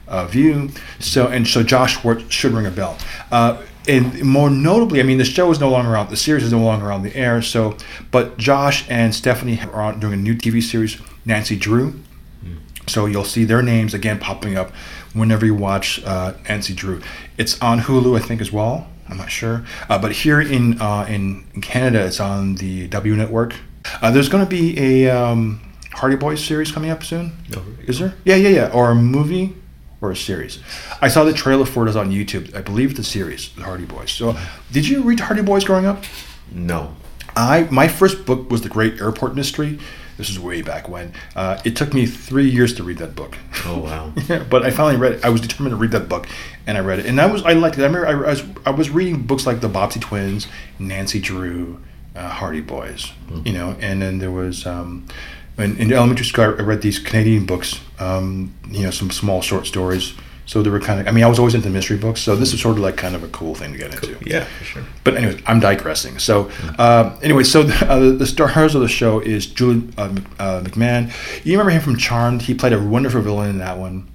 uh, 0.09 0.27
view. 0.27 0.71
So 1.01 1.29
and 1.29 1.47
so 1.47 1.63
Josh 1.63 2.01
Schwartz 2.01 2.33
should 2.33 2.53
ring 2.53 2.67
a 2.67 2.71
bell. 2.71 2.99
Uh, 3.31 3.63
and 3.87 4.25
more 4.25 4.49
notably, 4.49 5.01
I 5.01 5.03
mean, 5.03 5.19
the 5.19 5.27
show 5.27 5.51
is 5.51 5.61
no 5.61 5.69
longer 5.69 5.95
on. 5.95 6.09
The 6.09 6.17
series 6.17 6.43
is 6.43 6.53
no 6.53 6.63
longer 6.63 6.91
on 6.91 7.03
the 7.03 7.15
air. 7.15 7.43
So, 7.43 7.77
but 8.11 8.39
Josh 8.39 8.89
and 8.89 9.15
Stephanie 9.15 9.61
are 9.61 9.83
on 9.83 10.01
doing 10.01 10.15
a 10.15 10.17
new 10.17 10.35
TV 10.35 10.63
series, 10.63 10.99
Nancy 11.27 11.57
Drew. 11.57 12.01
So 12.87 13.07
you'll 13.07 13.25
see 13.25 13.45
their 13.45 13.63
names 13.63 13.95
again 13.95 14.19
popping 14.19 14.57
up 14.57 14.71
whenever 15.13 15.47
you 15.47 15.55
watch 15.55 16.03
uh, 16.05 16.35
Nancy 16.49 16.75
Drew. 16.75 17.01
It's 17.39 17.61
on 17.63 17.81
Hulu, 17.81 18.19
I 18.19 18.23
think, 18.23 18.41
as 18.41 18.53
well. 18.53 18.89
I'm 19.09 19.19
not 19.19 19.31
sure, 19.31 19.65
uh, 19.91 19.99
but 19.99 20.13
here 20.13 20.41
in 20.41 20.81
uh, 20.81 21.05
in 21.09 21.45
in 21.55 21.61
Canada, 21.61 22.07
it's 22.07 22.21
on 22.21 22.55
the 22.55 22.89
W 22.89 23.15
Network. 23.15 23.55
Uh, 24.01 24.11
there's 24.11 24.31
going 24.31 24.43
to 24.43 24.49
be 24.49 24.79
a 24.79 25.11
um, 25.11 25.61
Hardy 25.93 26.17
Boys 26.17 26.43
series 26.43 26.73
coming 26.73 26.91
up 26.91 27.05
soon. 27.05 27.33
Oh. 27.55 27.63
Is 27.87 27.99
there? 27.99 28.15
Yeah, 28.25 28.37
yeah, 28.37 28.49
yeah. 28.49 28.71
Or 28.73 28.91
a 28.91 28.95
movie 28.95 29.55
or 30.05 30.11
a 30.11 30.17
series. 30.17 30.59
I 31.01 31.09
saw 31.09 31.25
the 31.25 31.33
trailer 31.33 31.65
for 31.65 31.89
it 31.89 31.97
on 31.97 32.11
YouTube. 32.11 32.55
I 32.55 32.61
believe 32.61 32.97
the 32.97 33.03
series, 33.05 33.49
The 33.55 33.63
Hardy 33.63 33.87
Boys. 33.87 34.13
So, 34.13 34.37
did 34.71 34.87
you 34.87 35.03
read 35.03 35.21
Hardy 35.21 35.43
Boys 35.43 35.65
growing 35.65 35.87
up? 35.87 36.05
No. 36.53 36.95
I 37.35 37.67
my 37.71 37.89
first 37.89 38.27
book 38.27 38.51
was 38.51 38.61
The 38.63 38.69
Great 38.69 39.01
Airport 39.01 39.35
Mystery. 39.35 39.79
This 40.17 40.31
is 40.31 40.39
way 40.39 40.63
back 40.63 40.89
when. 40.89 41.13
Uh, 41.35 41.61
it 41.65 41.75
took 41.75 41.93
me 41.93 42.07
three 42.07 42.49
years 42.49 42.75
to 42.75 42.85
read 42.85 42.99
that 42.99 43.17
book. 43.17 43.37
Oh 43.65 43.79
wow. 43.79 44.13
Yeah, 44.29 44.45
but 44.49 44.65
I 44.65 44.71
finally 44.71 44.97
read 44.97 45.13
it. 45.13 45.25
I 45.25 45.31
was 45.31 45.41
determined 45.41 45.73
to 45.73 45.77
read 45.77 45.91
that 45.91 46.09
book, 46.09 46.29
and 46.67 46.79
I 46.79 46.81
read 46.83 47.01
it. 47.01 47.07
And 47.07 47.21
I 47.21 47.27
was 47.27 47.43
I 47.43 47.55
liked 47.55 47.79
it. 47.79 47.83
I 47.83 47.87
remember 47.87 48.07
I, 48.07 48.13
I 48.13 48.31
was 48.31 48.45
I 48.67 48.71
was 48.71 48.91
reading 48.91 49.23
books 49.23 49.47
like 49.47 49.61
the 49.61 49.69
Bobbsey 49.69 50.01
Twins, 50.01 50.47
Nancy 50.79 51.19
Drew, 51.19 51.81
uh, 52.15 52.29
Hardy 52.29 52.61
Boys, 52.61 53.11
you 53.45 53.53
know. 53.53 53.77
And 53.81 54.03
then 54.03 54.19
there 54.19 54.31
was 54.31 54.65
um, 54.67 55.07
in, 55.59 55.77
in 55.77 55.93
elementary 55.93 56.27
school 56.27 56.45
I 56.45 56.63
read 56.63 56.83
these 56.83 56.99
Canadian 56.99 57.47
books, 57.47 57.81
um, 57.99 58.55
you 58.69 58.83
know, 58.83 58.91
some 58.91 59.11
small 59.11 59.41
short 59.41 59.67
stories. 59.67 60.15
So 60.47 60.63
they 60.63 60.69
were 60.69 60.81
kind 60.81 61.01
of. 61.01 61.09
I 61.09 61.11
mean, 61.11 61.25
I 61.25 61.27
was 61.27 61.39
always 61.39 61.55
into 61.55 61.71
mystery 61.71 61.97
books, 61.97 62.21
so 62.21 62.37
this 62.37 62.53
is 62.53 62.61
sort 62.61 62.77
of 62.77 62.83
like 62.83 62.99
kind 62.99 63.15
of 63.15 63.25
a 63.25 63.29
cool 63.29 63.55
thing 63.55 63.73
to 63.73 63.79
get 63.79 63.95
into. 63.95 64.19
Yeah, 64.29 64.45
for 64.45 64.65
sure. 64.65 64.85
But 65.03 65.17
anyways, 65.17 65.41
I'm 65.47 65.59
digressing. 65.59 66.19
So 66.19 66.51
uh, 66.79 67.19
anyway, 67.23 67.45
so 67.45 67.63
the, 67.63 67.91
uh, 67.91 68.13
the 68.13 68.27
stars 68.27 68.75
of 68.75 68.83
the 68.83 68.89
show 68.89 69.21
is 69.21 69.47
Julie 69.47 69.89
uh, 69.97 70.15
uh, 70.39 70.61
McMahon. 70.61 71.11
You 71.47 71.53
remember 71.53 71.71
him 71.71 71.81
from 71.81 71.97
Charmed? 71.97 72.43
He 72.43 72.53
played 72.53 72.75
a 72.75 72.83
wonderful 72.83 73.23
villain 73.23 73.49
in 73.49 73.59
that 73.59 73.79
one. 73.79 74.07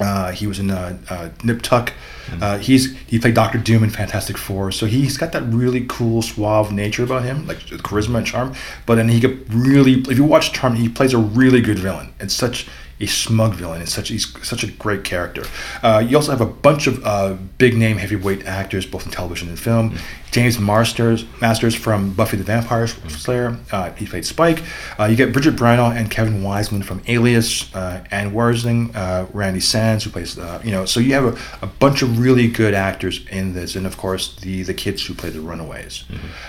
Uh, 0.00 0.32
he 0.32 0.46
was 0.46 0.58
in 0.58 0.70
uh, 0.70 0.98
uh, 1.08 1.30
Nip 1.42 1.62
Tuck. 1.62 1.92
Uh, 2.40 2.58
he's 2.58 2.96
he 3.00 3.18
played 3.18 3.34
Doctor 3.34 3.58
Doom 3.58 3.84
in 3.84 3.90
Fantastic 3.90 4.38
Four, 4.38 4.72
so 4.72 4.86
he's 4.86 5.16
got 5.16 5.32
that 5.32 5.42
really 5.42 5.84
cool, 5.88 6.22
suave 6.22 6.72
nature 6.72 7.04
about 7.04 7.22
him, 7.22 7.46
like 7.46 7.58
charisma 7.58 8.18
and 8.18 8.26
charm. 8.26 8.54
But 8.86 8.94
then 8.94 9.08
he 9.08 9.20
could 9.20 9.52
really, 9.52 10.00
if 10.08 10.16
you 10.16 10.24
watch 10.24 10.52
Charmed, 10.52 10.78
he 10.78 10.88
plays 10.88 11.12
a 11.12 11.18
really 11.18 11.60
good 11.60 11.78
villain. 11.78 12.14
It's 12.20 12.34
such 12.34 12.66
a 13.04 13.06
smug 13.06 13.54
villain. 13.54 13.82
It's 13.82 13.94
such 13.94 14.08
he's 14.08 14.26
such 14.46 14.64
a 14.64 14.70
great 14.70 15.04
character. 15.04 15.44
Uh, 15.82 16.04
you 16.06 16.16
also 16.16 16.32
have 16.32 16.40
a 16.40 16.46
bunch 16.46 16.86
of 16.86 17.04
uh, 17.04 17.34
big 17.58 17.76
name 17.76 17.98
heavyweight 17.98 18.46
actors, 18.46 18.86
both 18.86 19.06
in 19.06 19.12
television 19.12 19.48
and 19.48 19.58
film. 19.58 19.96
James 20.30 20.58
Masters, 20.58 21.24
Masters 21.40 21.76
from 21.76 22.12
Buffy 22.12 22.36
the 22.36 22.42
Vampire 22.42 22.88
Slayer. 22.88 23.56
Uh, 23.70 23.92
he 23.92 24.04
played 24.04 24.26
Spike. 24.26 24.64
Uh, 24.98 25.04
you 25.04 25.14
get 25.14 25.32
Bridget 25.32 25.54
Brino 25.54 25.94
and 25.94 26.10
Kevin 26.10 26.42
Weisman 26.42 26.84
from 26.84 27.02
Alias. 27.06 27.72
Uh, 27.72 28.02
Anne 28.10 28.32
Worthing, 28.32 28.90
uh, 28.96 29.26
Randy 29.32 29.60
Sands, 29.60 30.02
who 30.02 30.10
plays 30.10 30.36
uh, 30.36 30.60
you 30.64 30.72
know. 30.72 30.86
So 30.86 30.98
you 30.98 31.14
have 31.14 31.24
a, 31.24 31.64
a 31.64 31.68
bunch 31.68 32.02
of 32.02 32.18
really 32.18 32.48
good 32.48 32.74
actors 32.74 33.24
in 33.30 33.54
this, 33.54 33.76
and 33.76 33.86
of 33.86 33.96
course 33.96 34.34
the 34.36 34.62
the 34.64 34.74
kids 34.74 35.06
who 35.06 35.14
play 35.14 35.30
the 35.30 35.40
Runaways. 35.40 36.04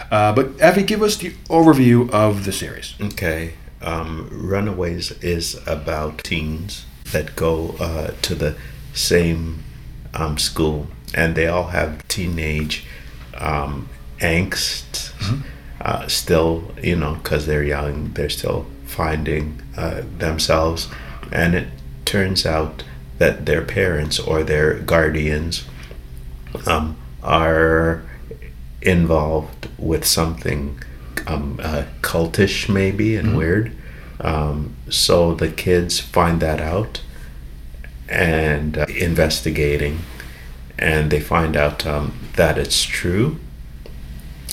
Uh, 0.09 0.33
but 0.33 0.47
Evie, 0.61 0.83
give 0.83 1.03
us 1.03 1.17
the 1.17 1.31
overview 1.49 2.09
of 2.11 2.45
the 2.45 2.51
series. 2.51 2.95
Okay. 2.99 3.53
Um, 3.85 4.27
Runaways 4.31 5.11
is 5.21 5.61
about 5.67 6.23
teens 6.23 6.85
that 7.11 7.35
go 7.35 7.75
uh, 7.79 8.11
to 8.23 8.35
the 8.35 8.57
same 8.93 9.63
um, 10.13 10.37
school, 10.37 10.87
and 11.13 11.35
they 11.35 11.47
all 11.47 11.67
have 11.67 12.05
teenage 12.07 12.85
um, 13.37 13.87
angst. 14.19 15.11
Uh, 15.81 16.07
still, 16.07 16.71
you 16.81 16.95
know, 16.95 17.13
because 17.15 17.45
they're 17.45 17.63
young, 17.63 18.11
they're 18.13 18.29
still 18.29 18.65
finding 18.87 19.61
uh, 19.77 20.01
themselves, 20.17 20.87
and 21.31 21.53
it 21.53 21.67
turns 22.05 22.43
out 22.43 22.83
that 23.19 23.45
their 23.45 23.61
parents 23.61 24.19
or 24.19 24.41
their 24.43 24.79
guardians 24.79 25.65
um, 26.65 26.97
are 27.21 28.01
involved 28.81 29.67
with 29.77 30.05
something 30.05 30.81
um, 31.27 31.59
uh, 31.61 31.85
cultish, 32.01 32.67
maybe, 32.67 33.15
and 33.15 33.37
weird. 33.37 33.75
Um, 34.19 34.75
so 34.89 35.33
the 35.33 35.49
kids 35.49 35.99
find 35.99 36.41
that 36.41 36.61
out 36.61 37.01
and 38.07 38.77
uh, 38.77 38.85
investigating, 38.97 39.99
and 40.77 41.11
they 41.11 41.19
find 41.19 41.57
out 41.57 41.85
um, 41.85 42.13
that 42.35 42.57
it's 42.57 42.83
true. 42.83 43.39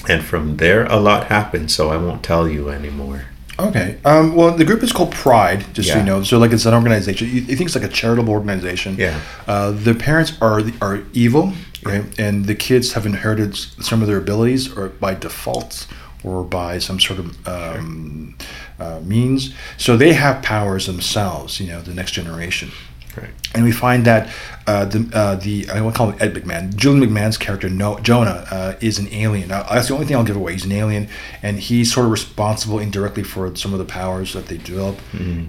And 0.08 0.24
from 0.24 0.56
there, 0.56 0.84
a 0.86 0.96
lot 0.96 1.28
happens, 1.28 1.74
so 1.74 1.90
I 1.90 1.96
won't 1.96 2.24
tell 2.24 2.48
you 2.48 2.70
anymore. 2.70 3.26
Okay. 3.58 3.98
Um, 4.04 4.34
well, 4.34 4.56
the 4.56 4.64
group 4.64 4.82
is 4.82 4.92
called 4.92 5.12
Pride, 5.12 5.64
just 5.74 5.90
so 5.90 5.98
you 5.98 6.04
know. 6.04 6.22
So, 6.22 6.38
like, 6.38 6.52
it's 6.52 6.66
an 6.66 6.74
organization. 6.74 7.28
You, 7.28 7.42
think 7.42 7.62
it's 7.62 7.74
like 7.74 7.84
a 7.84 7.88
charitable 7.88 8.32
organization. 8.32 8.96
Yeah. 8.96 9.20
Uh, 9.46 9.70
the 9.72 9.94
parents 9.94 10.32
are 10.40 10.62
are 10.80 11.02
evil, 11.12 11.52
right? 11.82 12.04
And 12.18 12.46
the 12.46 12.54
kids 12.54 12.94
have 12.94 13.06
inherited 13.06 13.54
some 13.56 14.00
of 14.00 14.08
their 14.08 14.16
abilities, 14.16 14.74
or 14.76 14.88
by 14.88 15.14
default, 15.14 15.86
or 16.24 16.44
by 16.44 16.78
some 16.78 17.00
sort 17.00 17.18
of 17.18 17.48
um, 17.48 18.36
uh, 18.78 19.00
means. 19.02 19.54
So 19.76 19.96
they 19.96 20.12
have 20.12 20.42
powers 20.42 20.86
themselves. 20.86 21.60
You 21.60 21.68
know, 21.68 21.82
the 21.82 21.94
next 21.94 22.12
generation. 22.12 22.70
Right. 23.16 23.30
And 23.54 23.62
we 23.64 23.72
find 23.72 24.06
that 24.06 24.32
uh, 24.66 24.86
the 24.86 25.10
uh, 25.12 25.34
the 25.34 25.68
I 25.68 25.82
want 25.82 25.94
to 25.94 25.98
call 25.98 26.10
him 26.10 26.18
Ed 26.20 26.34
McMahon. 26.34 26.74
Julian 26.74 27.10
McMahon's 27.10 27.36
character 27.36 27.68
no, 27.68 27.98
Jonah 27.98 28.46
uh, 28.50 28.74
is 28.80 28.98
an 28.98 29.08
alien. 29.12 29.48
Now, 29.48 29.64
that's 29.64 29.88
the 29.88 29.94
only 29.94 30.06
thing 30.06 30.16
I'll 30.16 30.24
give 30.24 30.36
away. 30.36 30.52
He's 30.52 30.64
an 30.64 30.72
alien, 30.72 31.08
and 31.42 31.58
he's 31.58 31.92
sort 31.92 32.06
of 32.06 32.12
responsible 32.12 32.78
indirectly 32.78 33.22
for 33.22 33.54
some 33.54 33.74
of 33.74 33.78
the 33.78 33.84
powers 33.84 34.32
that 34.32 34.46
they 34.46 34.56
develop. 34.56 34.98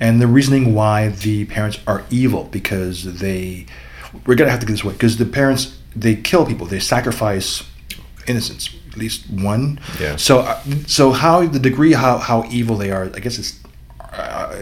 And 0.02 0.20
the 0.20 0.28
reasoning 0.28 0.74
why 0.74 1.08
the 1.10 1.46
parents 1.46 1.80
are 1.88 2.04
evil 2.10 2.46
because 2.46 3.20
they 3.20 3.66
we're 4.26 4.36
gonna 4.36 4.52
have 4.52 4.60
to 4.60 4.66
get 4.66 4.74
this 4.74 4.84
way 4.84 4.94
because 4.94 5.18
the 5.18 5.26
parents 5.26 5.78
they 5.96 6.16
kill 6.16 6.46
people. 6.46 6.66
They 6.66 6.80
sacrifice 6.80 7.64
innocents, 8.28 8.76
at 8.94 9.00
least 9.00 9.30
one. 9.30 9.80
Yeah. 10.00 10.16
So 10.16 10.40
uh, 10.40 10.62
so 10.88 11.12
how 11.12 11.46
the 11.46 11.60
degree 11.60 11.94
how 11.94 12.18
how 12.20 12.46
evil 12.50 12.78
they 12.78 12.92
are, 12.92 13.12
I 13.14 13.20
guess 13.20 13.38
it's 13.38 13.60
uh, 14.00 14.62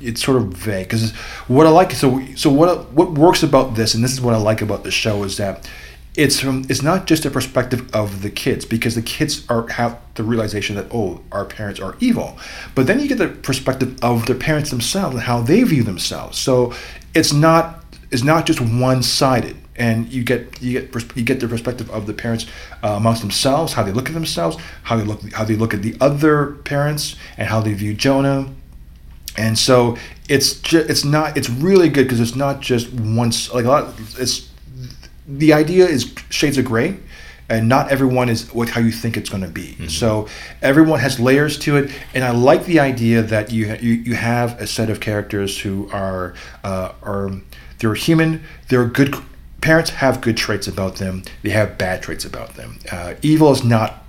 it's 0.00 0.22
sort 0.22 0.36
of 0.36 0.48
vague 0.48 0.86
because 0.86 1.12
what 1.46 1.66
I 1.66 1.70
like 1.70 1.92
so 1.92 2.24
so 2.34 2.50
what 2.50 2.92
what 2.92 3.12
works 3.12 3.42
about 3.42 3.74
this 3.76 3.94
and 3.94 4.02
this 4.02 4.12
is 4.12 4.20
what 4.20 4.34
I 4.34 4.38
like 4.38 4.60
about 4.60 4.84
the 4.84 4.90
show 4.90 5.22
is 5.22 5.36
that 5.36 5.68
it's 6.16 6.40
from 6.40 6.64
it's 6.68 6.82
not 6.82 7.06
just 7.06 7.24
a 7.24 7.30
perspective 7.30 7.88
of 7.94 8.22
the 8.22 8.30
kids 8.30 8.64
because 8.64 8.94
the 8.94 9.02
kids 9.02 9.46
are 9.48 9.68
have 9.68 9.98
the 10.14 10.24
realization 10.24 10.76
that 10.76 10.86
oh 10.92 11.20
our 11.30 11.44
parents 11.44 11.80
are 11.80 11.96
evil 12.00 12.36
but 12.74 12.86
then 12.86 13.00
you 13.00 13.08
get 13.08 13.18
the 13.18 13.28
perspective 13.28 13.96
of 14.02 14.26
the 14.26 14.34
parents 14.34 14.70
themselves 14.70 15.14
and 15.14 15.22
how 15.24 15.40
they 15.40 15.62
view 15.62 15.82
themselves 15.82 16.36
so 16.36 16.74
it's 17.14 17.32
not 17.32 17.84
it's 18.10 18.24
not 18.24 18.44
just 18.44 18.60
one 18.60 19.02
sided 19.02 19.56
and 19.76 20.12
you 20.12 20.22
get 20.22 20.60
you 20.60 20.80
get 20.80 21.16
you 21.16 21.24
get 21.24 21.40
the 21.40 21.48
perspective 21.48 21.90
of 21.90 22.06
the 22.06 22.12
parents 22.12 22.46
uh, 22.82 22.88
amongst 22.88 23.22
themselves 23.22 23.72
how 23.72 23.82
they 23.82 23.92
look 23.92 24.08
at 24.08 24.14
themselves 24.14 24.56
how 24.82 24.96
they 24.96 25.04
look 25.04 25.20
how 25.32 25.44
they 25.44 25.56
look 25.56 25.72
at 25.72 25.82
the 25.82 25.96
other 26.00 26.52
parents 26.64 27.16
and 27.36 27.48
how 27.48 27.60
they 27.60 27.72
view 27.72 27.94
Jonah. 27.94 28.48
And 29.34 29.58
so 29.58 29.96
it's 30.28 30.60
ju- 30.60 30.84
it's 30.86 31.04
not 31.04 31.36
it's 31.36 31.48
really 31.48 31.88
good 31.88 32.04
because 32.04 32.20
it's 32.20 32.36
not 32.36 32.60
just 32.60 32.92
once 32.92 33.52
like 33.52 33.64
a 33.64 33.68
lot 33.68 33.94
it's 34.18 34.50
the 35.26 35.52
idea 35.52 35.86
is 35.86 36.14
shades 36.28 36.58
of 36.58 36.64
gray 36.64 36.98
and 37.48 37.68
not 37.68 37.90
everyone 37.90 38.28
is 38.28 38.52
what 38.52 38.68
how 38.70 38.80
you 38.80 38.92
think 38.92 39.16
it's 39.16 39.28
going 39.28 39.42
to 39.42 39.48
be 39.48 39.88
so 39.88 40.28
everyone 40.62 40.98
has 40.98 41.18
layers 41.20 41.58
to 41.58 41.76
it 41.76 41.90
and 42.14 42.24
i 42.24 42.30
like 42.30 42.64
the 42.64 42.80
idea 42.80 43.22
that 43.22 43.50
you 43.50 43.66
you, 43.80 43.94
you 43.94 44.14
have 44.14 44.60
a 44.60 44.66
set 44.66 44.88
of 44.90 45.00
characters 45.00 45.60
who 45.60 45.88
are 45.92 46.34
uh, 46.64 46.92
are 47.02 47.30
they're 47.78 47.94
human 47.94 48.42
they're 48.68 48.86
good 48.86 49.14
parents 49.62 49.90
have 49.90 50.20
good 50.20 50.36
traits 50.36 50.68
about 50.68 50.96
them 50.96 51.22
they 51.42 51.50
have 51.50 51.78
bad 51.78 52.02
traits 52.02 52.24
about 52.24 52.54
them 52.54 52.78
uh, 52.90 53.14
evil 53.22 53.50
is 53.50 53.64
not 53.64 54.04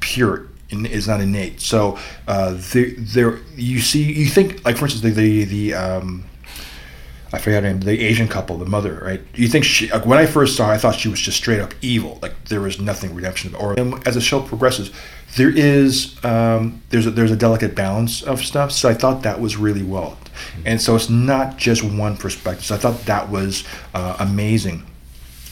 pure 0.00 0.46
is 0.72 1.08
not 1.08 1.20
innate. 1.20 1.60
So 1.60 1.98
uh, 2.26 2.56
there, 2.56 3.38
you 3.56 3.80
see, 3.80 4.02
you 4.02 4.26
think 4.26 4.64
like 4.64 4.76
for 4.76 4.86
instance 4.86 5.02
the 5.02 5.10
the, 5.10 5.44
the 5.44 5.74
um, 5.74 6.24
I 7.32 7.38
forgot 7.38 7.62
her 7.62 7.72
name, 7.72 7.80
the 7.80 7.98
Asian 8.00 8.28
couple, 8.28 8.58
the 8.58 8.66
mother, 8.66 9.00
right? 9.04 9.22
You 9.34 9.48
think 9.48 9.64
she 9.64 9.90
like 9.90 10.06
when 10.06 10.18
I 10.18 10.26
first 10.26 10.56
saw, 10.56 10.66
her, 10.66 10.72
I 10.72 10.78
thought 10.78 10.94
she 10.96 11.08
was 11.08 11.20
just 11.20 11.36
straight 11.38 11.60
up 11.60 11.74
evil, 11.80 12.18
like 12.22 12.44
there 12.46 12.60
was 12.60 12.80
nothing 12.80 13.14
redemption. 13.14 13.54
Or 13.54 13.78
as 14.06 14.14
the 14.14 14.20
show 14.20 14.40
progresses, 14.40 14.90
there 15.36 15.50
is 15.50 16.22
um, 16.24 16.82
there's 16.90 17.06
a, 17.06 17.10
there's 17.10 17.30
a 17.30 17.36
delicate 17.36 17.74
balance 17.74 18.22
of 18.22 18.44
stuff. 18.44 18.72
So 18.72 18.88
I 18.88 18.94
thought 18.94 19.22
that 19.22 19.40
was 19.40 19.56
really 19.56 19.82
well, 19.82 20.18
and 20.64 20.80
so 20.80 20.94
it's 20.96 21.08
not 21.08 21.56
just 21.56 21.82
one 21.82 22.16
perspective. 22.16 22.64
So 22.66 22.74
I 22.74 22.78
thought 22.78 23.00
that 23.06 23.30
was 23.30 23.64
uh, 23.94 24.16
amazing. 24.18 24.86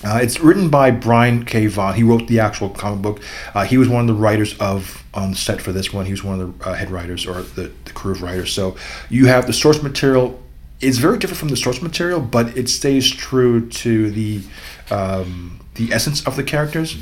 Uh, 0.02 0.18
it's 0.22 0.40
written 0.40 0.70
by 0.70 0.90
Brian 0.90 1.44
K. 1.44 1.66
Vaughan. 1.66 1.94
He 1.94 2.02
wrote 2.02 2.26
the 2.26 2.40
actual 2.40 2.70
comic 2.70 3.02
book. 3.02 3.20
Uh, 3.54 3.64
he 3.64 3.76
was 3.76 3.88
one 3.88 4.00
of 4.02 4.06
the 4.06 4.20
writers 4.20 4.56
of 4.58 5.04
on 5.12 5.34
set 5.34 5.60
for 5.60 5.72
this 5.72 5.92
one. 5.92 6.06
He 6.06 6.12
was 6.12 6.24
one 6.24 6.40
of 6.40 6.58
the 6.58 6.70
uh, 6.70 6.74
head 6.74 6.90
writers 6.90 7.26
or 7.26 7.42
the, 7.42 7.70
the 7.84 7.92
crew 7.92 8.12
of 8.12 8.22
writers. 8.22 8.52
So 8.52 8.76
you 9.10 9.26
have 9.26 9.46
the 9.46 9.52
source 9.52 9.82
material. 9.82 10.40
It's 10.80 10.96
very 10.96 11.18
different 11.18 11.38
from 11.38 11.48
the 11.48 11.56
source 11.56 11.82
material, 11.82 12.20
but 12.20 12.56
it 12.56 12.70
stays 12.70 13.10
true 13.10 13.68
to 13.68 14.10
the 14.10 14.42
um, 14.90 15.60
the 15.74 15.92
essence 15.92 16.26
of 16.26 16.36
the 16.36 16.42
characters. 16.42 16.96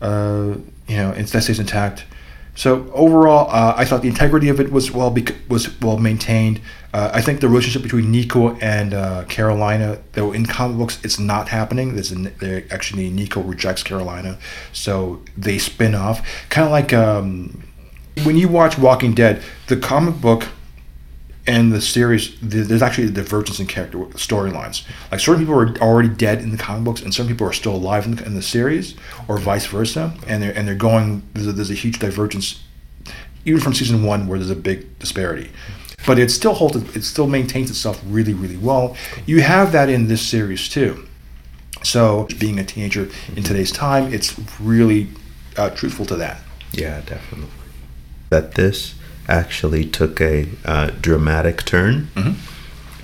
Uh, 0.00 0.56
you 0.88 0.96
know, 0.96 1.10
it 1.12 1.26
that 1.26 1.42
stays 1.42 1.58
intact. 1.58 2.04
So 2.54 2.90
overall, 2.92 3.48
uh, 3.50 3.74
I 3.76 3.84
thought 3.84 4.02
the 4.02 4.08
integrity 4.08 4.48
of 4.48 4.60
it 4.60 4.72
was 4.72 4.90
well 4.90 5.10
bec- 5.10 5.36
was 5.48 5.80
well 5.80 5.98
maintained. 5.98 6.60
Uh, 6.92 7.10
I 7.14 7.22
think 7.22 7.40
the 7.40 7.48
relationship 7.48 7.82
between 7.82 8.10
Nico 8.10 8.56
and 8.56 8.92
uh, 8.92 9.24
Carolina, 9.24 9.98
though 10.12 10.32
in 10.32 10.44
comic 10.46 10.76
books 10.76 10.98
it's 11.04 11.18
not 11.18 11.48
happening. 11.48 11.94
There's 11.94 12.10
an, 12.10 12.32
actually 12.70 13.08
Nico 13.10 13.40
rejects 13.40 13.82
Carolina, 13.82 14.38
so 14.72 15.22
they 15.36 15.58
spin 15.58 15.94
off. 15.94 16.26
Kind 16.48 16.66
of 16.66 16.72
like 16.72 16.92
um, 16.92 17.62
when 18.24 18.36
you 18.36 18.48
watch 18.48 18.76
Walking 18.76 19.14
Dead, 19.14 19.42
the 19.68 19.76
comic 19.76 20.20
book 20.20 20.48
and 21.50 21.72
the 21.72 21.80
series, 21.80 22.38
there's 22.40 22.80
actually 22.80 23.08
a 23.08 23.10
divergence 23.10 23.58
in 23.58 23.66
character 23.66 23.98
storylines. 23.98 24.86
Like 25.10 25.18
certain 25.18 25.42
people 25.42 25.58
are 25.58 25.76
already 25.78 26.08
dead 26.08 26.38
in 26.40 26.52
the 26.52 26.56
comic 26.56 26.84
books, 26.84 27.02
and 27.02 27.12
some 27.12 27.26
people 27.26 27.44
are 27.44 27.52
still 27.52 27.74
alive 27.74 28.06
in 28.06 28.14
the, 28.14 28.24
in 28.24 28.34
the 28.34 28.42
series, 28.42 28.94
or 29.26 29.36
vice 29.36 29.66
versa. 29.66 30.14
And 30.28 30.40
they're 30.42 30.56
and 30.56 30.68
they're 30.68 30.76
going. 30.76 31.24
There's 31.34 31.48
a, 31.48 31.52
there's 31.52 31.70
a 31.70 31.74
huge 31.74 31.98
divergence, 31.98 32.62
even 33.44 33.60
from 33.60 33.74
season 33.74 34.04
one, 34.04 34.28
where 34.28 34.38
there's 34.38 34.50
a 34.50 34.54
big 34.54 34.96
disparity. 35.00 35.50
But 36.06 36.20
it 36.20 36.30
still 36.30 36.54
holds. 36.54 36.76
It 36.96 37.02
still 37.02 37.26
maintains 37.26 37.68
itself 37.68 38.00
really, 38.06 38.32
really 38.32 38.56
well. 38.56 38.96
You 39.26 39.40
have 39.40 39.72
that 39.72 39.88
in 39.88 40.06
this 40.06 40.22
series 40.22 40.68
too. 40.68 41.08
So, 41.82 42.28
being 42.38 42.60
a 42.60 42.64
teenager 42.64 43.08
in 43.34 43.42
today's 43.42 43.72
time, 43.72 44.14
it's 44.14 44.38
really 44.60 45.08
uh, 45.56 45.70
truthful 45.70 46.06
to 46.06 46.16
that. 46.16 46.42
Yeah, 46.70 47.00
definitely. 47.00 47.50
That 48.28 48.54
this 48.54 48.94
actually 49.30 49.84
took 49.86 50.20
a 50.20 50.46
uh, 50.64 50.90
dramatic 51.00 51.64
turn 51.64 52.08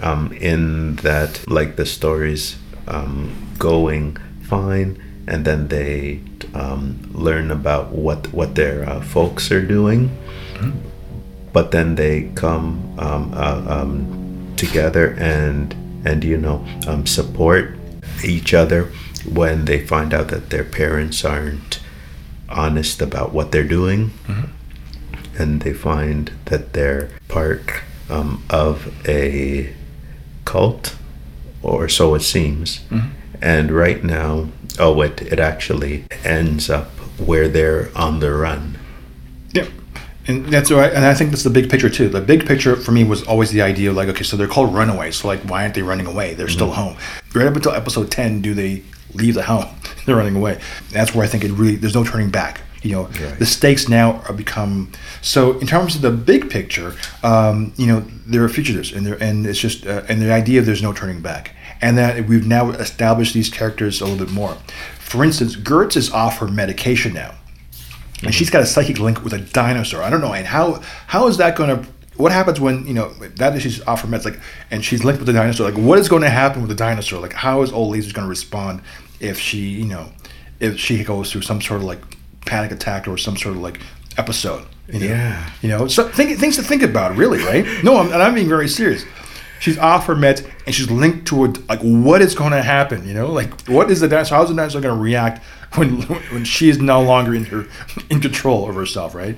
um, 0.03 0.33
in 0.33 0.97
that, 0.97 1.47
like, 1.49 1.77
the 1.77 1.87
story's 1.87 2.57
um, 2.89 3.33
going 3.59 4.17
fine, 4.43 5.01
and 5.27 5.45
then 5.45 5.69
they 5.69 6.21
um, 6.55 6.99
learn 7.13 7.51
about 7.51 7.93
what 7.93 8.33
what 8.33 8.55
their 8.55 8.89
uh, 8.89 9.01
folks 9.01 9.51
are 9.51 9.65
doing, 9.65 10.11
but 11.53 11.71
then 11.71 11.95
they 11.97 12.31
come 12.35 12.95
um, 12.99 13.33
uh, 13.35 13.65
um, 13.67 14.53
together 14.57 15.15
and 15.19 15.75
and 16.05 16.23
you 16.23 16.37
know 16.37 16.65
um, 16.87 17.07
support 17.07 17.75
each 18.25 18.55
other 18.55 18.93
when 19.27 19.65
they 19.65 19.85
find 19.85 20.15
out 20.15 20.29
that 20.29 20.51
their 20.51 20.65
parents 20.65 21.25
aren't 21.25 21.81
honest 22.49 23.03
about 23.03 23.33
what 23.33 23.51
they're 23.51 23.65
doing 23.67 24.11
and 25.39 25.63
they 25.63 25.73
find 25.73 26.31
that 26.47 26.73
they're 26.73 27.09
part 27.29 27.63
um, 28.11 28.43
of 28.51 28.93
a 29.09 29.73
cult 30.45 30.97
or 31.63 31.89
so 31.89 32.15
it 32.15 32.21
seems 32.21 32.81
and 33.43 33.71
right 33.71 34.05
now 34.05 34.49
oh 34.79 35.01
it, 35.03 35.21
it 35.23 35.39
actually 35.41 36.05
ends 36.25 36.71
up 36.71 36.89
where 37.19 37.49
they're 37.49 37.91
on 37.97 38.21
the 38.21 38.33
run 38.33 38.79
Yep. 39.53 39.69
and 40.29 40.47
that's 40.47 40.71
right. 40.71 40.93
And 40.93 41.05
I 41.07 41.15
think 41.15 41.31
that's 41.31 41.43
the 41.45 41.51
big 41.51 41.71
picture 41.71 41.89
too. 41.89 42.09
The 42.11 42.21
big 42.21 42.47
picture 42.47 42.77
for 42.77 42.93
me 42.93 43.05
was 43.05 43.23
always 43.25 43.51
the 43.53 43.63
idea 43.63 43.89
of 43.91 43.97
like, 43.97 44.09
okay, 44.09 44.23
so 44.23 44.37
they're 44.37 44.47
called 44.49 44.75
runaways. 44.75 45.17
So 45.17 45.29
like, 45.29 45.41
why 45.49 45.63
aren't 45.63 45.75
they 45.75 45.83
running 45.83 46.07
away? 46.07 46.35
They're 46.35 46.49
still 46.49 46.73
home. 46.73 46.97
Right 47.35 47.47
up 47.47 47.57
until 47.57 47.73
episode 47.73 48.11
ten, 48.11 48.43
do 48.43 48.53
they 48.53 48.83
leave 49.15 49.33
the 49.35 49.45
home? 49.45 49.67
they're 50.05 50.17
running 50.17 50.37
away. 50.37 50.61
That's 50.91 51.15
where 51.15 51.25
I 51.25 51.29
think 51.29 51.43
it 51.45 51.53
really 51.53 51.77
there's 51.77 51.95
no 51.95 52.05
turning 52.05 52.29
back. 52.31 52.61
You 52.87 52.93
know, 52.97 53.03
Right. 53.05 53.39
the 53.39 53.47
stakes 53.47 53.89
now 53.89 54.23
are 54.29 54.33
become 54.33 54.91
so. 55.23 55.59
In 55.59 55.67
terms 55.67 55.97
of 55.97 56.03
the 56.03 56.11
big 56.11 56.51
picture, 56.51 56.95
um, 57.23 57.73
you 57.77 57.87
know, 57.87 58.05
there 58.27 58.43
are 58.45 58.49
fugitives, 58.49 58.93
and 58.93 59.07
there 59.07 59.23
and 59.23 59.47
it's 59.47 59.59
just 59.59 59.87
uh, 59.87 60.03
and 60.09 60.23
the 60.23 60.33
idea 60.33 60.61
of 60.61 60.67
there's 60.67 60.83
no 60.83 60.93
turning 60.93 61.21
back, 61.21 61.55
and 61.81 61.99
that 61.99 62.27
we've 62.29 62.47
now 62.47 62.71
established 62.71 63.35
these 63.35 63.51
characters 63.51 64.01
a 64.01 64.05
little 64.05 64.25
bit 64.25 64.33
more. 64.33 64.57
For 64.99 65.25
instance, 65.25 65.57
Gertz 65.57 65.97
is 65.97 66.11
off 66.11 66.39
her 66.39 66.49
medication 66.49 67.13
now 67.15 67.35
and 68.23 68.35
she's 68.35 68.51
got 68.51 68.63
a 68.63 68.67
psychic 68.67 68.99
link 68.99 69.23
with 69.23 69.33
a 69.33 69.39
dinosaur. 69.39 70.03
I 70.03 70.11
don't 70.11 70.21
know, 70.21 70.33
and 70.33 70.47
how 70.47 70.81
how 71.07 71.27
is 71.29 71.37
that 71.37 71.57
going 71.57 71.71
to 71.77 71.89
what 72.17 72.33
happens 72.33 72.59
when 72.61 72.87
you 72.87 72.95
know 72.95 73.13
that 73.37 73.55
is 73.57 73.63
she's 73.63 73.83
off 73.87 74.03
her 74.03 74.09
meds, 74.09 74.25
like, 74.25 74.41
and 74.71 74.85
she's 74.85 75.05
linked 75.05 75.21
with 75.21 75.27
the 75.27 75.33
dinosaur. 75.33 75.71
Like, 75.71 75.79
what 75.79 75.99
is 75.99 76.09
going 76.09 76.23
to 76.23 76.31
happen 76.31 76.63
with 76.63 76.71
the 76.71 76.77
dinosaur? 76.77 77.21
Like, 77.21 77.35
how 77.35 77.63
is 77.63 77.73
old 77.73 77.93
Laser 77.93 78.13
going 78.13 78.25
to 78.25 78.31
respond 78.31 78.81
if 79.21 79.39
she, 79.39 79.59
you 79.59 79.85
know, 79.85 80.13
if 80.61 80.79
she 80.79 81.05
goes 81.05 81.31
through 81.31 81.43
some 81.43 81.61
sort 81.61 81.81
of 81.81 81.87
like 81.87 82.01
panic 82.47 82.71
attack 82.71 83.07
or 83.07 83.19
some 83.19 83.37
sort 83.37 83.57
of 83.57 83.63
like 83.63 83.81
episode? 84.17 84.67
You 84.89 85.01
know? 85.01 85.07
Yeah. 85.07 85.51
You 85.63 85.69
know, 85.69 85.89
so 85.89 86.09
think, 86.09 86.39
things 86.39 86.57
to 86.57 86.63
think 86.63 86.83
about, 86.83 87.17
really, 87.17 87.39
right? 87.39 87.67
No, 87.83 87.97
I'm, 87.97 88.13
and 88.13 88.23
I'm 88.23 88.35
being 88.35 88.49
very 88.49 88.69
serious. 88.69 89.05
She's 89.59 89.79
off 89.79 90.07
her 90.07 90.15
meds 90.15 90.49
and 90.67 90.75
she's 90.75 90.91
linked 90.91 91.27
to 91.29 91.47
it. 91.47 91.69
Like, 91.69 91.81
what 91.81 92.23
is 92.23 92.35
going 92.35 92.53
to 92.53 92.63
happen? 92.63 93.07
You 93.07 93.15
know, 93.15 93.33
like, 93.33 93.69
what 93.69 93.91
is 93.91 94.01
the 94.01 94.09
dinosaur? 94.09 94.39
How's 94.39 94.49
the 94.49 94.55
dinosaur 94.55 94.81
going 94.81 94.95
to 94.95 95.01
react 95.01 95.43
when 95.75 96.03
when 96.33 96.45
she 96.45 96.69
is 96.69 96.79
no 96.79 97.03
longer 97.03 97.35
in 97.35 97.45
her 97.47 97.67
in 98.11 98.21
control 98.21 98.69
of 98.69 98.75
herself, 98.75 99.15
right? 99.15 99.37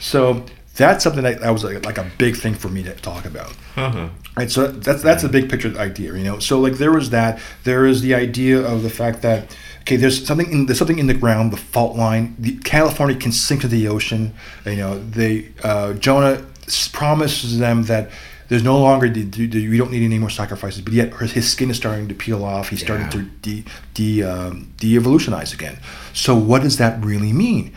So 0.00 0.44
that's 0.76 1.04
something 1.04 1.22
that, 1.22 1.40
that 1.40 1.50
was 1.50 1.62
like, 1.62 1.84
like 1.84 1.98
a 1.98 2.10
big 2.18 2.36
thing 2.36 2.54
for 2.54 2.68
me 2.68 2.82
to 2.82 2.94
talk 2.94 3.24
about. 3.24 3.54
Uh-huh. 3.76 4.08
Right, 4.36 4.50
so 4.50 4.68
that's 4.68 5.02
that's 5.02 5.24
a 5.24 5.28
big 5.28 5.50
picture 5.50 5.76
idea, 5.76 6.14
you 6.14 6.24
know. 6.24 6.38
So 6.38 6.60
like 6.60 6.74
there 6.74 6.92
was 6.92 7.10
that. 7.10 7.40
There 7.64 7.84
is 7.84 8.00
the 8.00 8.14
idea 8.14 8.60
of 8.60 8.82
the 8.82 8.90
fact 8.90 9.22
that 9.22 9.56
okay, 9.80 9.96
there's 9.96 10.26
something 10.26 10.50
in 10.50 10.66
there's 10.66 10.78
something 10.78 10.98
in 10.98 11.06
the 11.06 11.14
ground, 11.14 11.52
the 11.52 11.56
fault 11.56 11.96
line. 11.96 12.36
The, 12.38 12.56
California 12.58 13.16
can 13.16 13.32
sink 13.32 13.62
to 13.62 13.68
the 13.68 13.88
ocean. 13.88 14.34
You 14.64 14.76
know, 14.76 14.98
they 14.98 15.48
uh, 15.62 15.94
Jonah 15.94 16.44
promises 16.92 17.58
them 17.58 17.84
that 17.84 18.10
there's 18.48 18.64
no 18.64 18.80
longer 18.80 19.08
the, 19.08 19.22
the, 19.22 19.78
don't 19.78 19.92
need 19.92 20.04
any 20.04 20.18
more 20.18 20.28
sacrifices, 20.28 20.80
but 20.80 20.92
yet 20.92 21.12
her, 21.14 21.26
his 21.26 21.50
skin 21.50 21.70
is 21.70 21.76
starting 21.76 22.08
to 22.08 22.14
peel 22.14 22.44
off. 22.44 22.68
He's 22.68 22.80
starting 22.80 23.08
to 23.10 23.22
de 23.42 23.64
de 23.94 24.24
um, 24.24 24.72
de-evolutionize 24.78 25.52
again. 25.52 25.78
So 26.12 26.34
what 26.34 26.62
does 26.62 26.76
that 26.78 27.02
really 27.04 27.32
mean? 27.32 27.72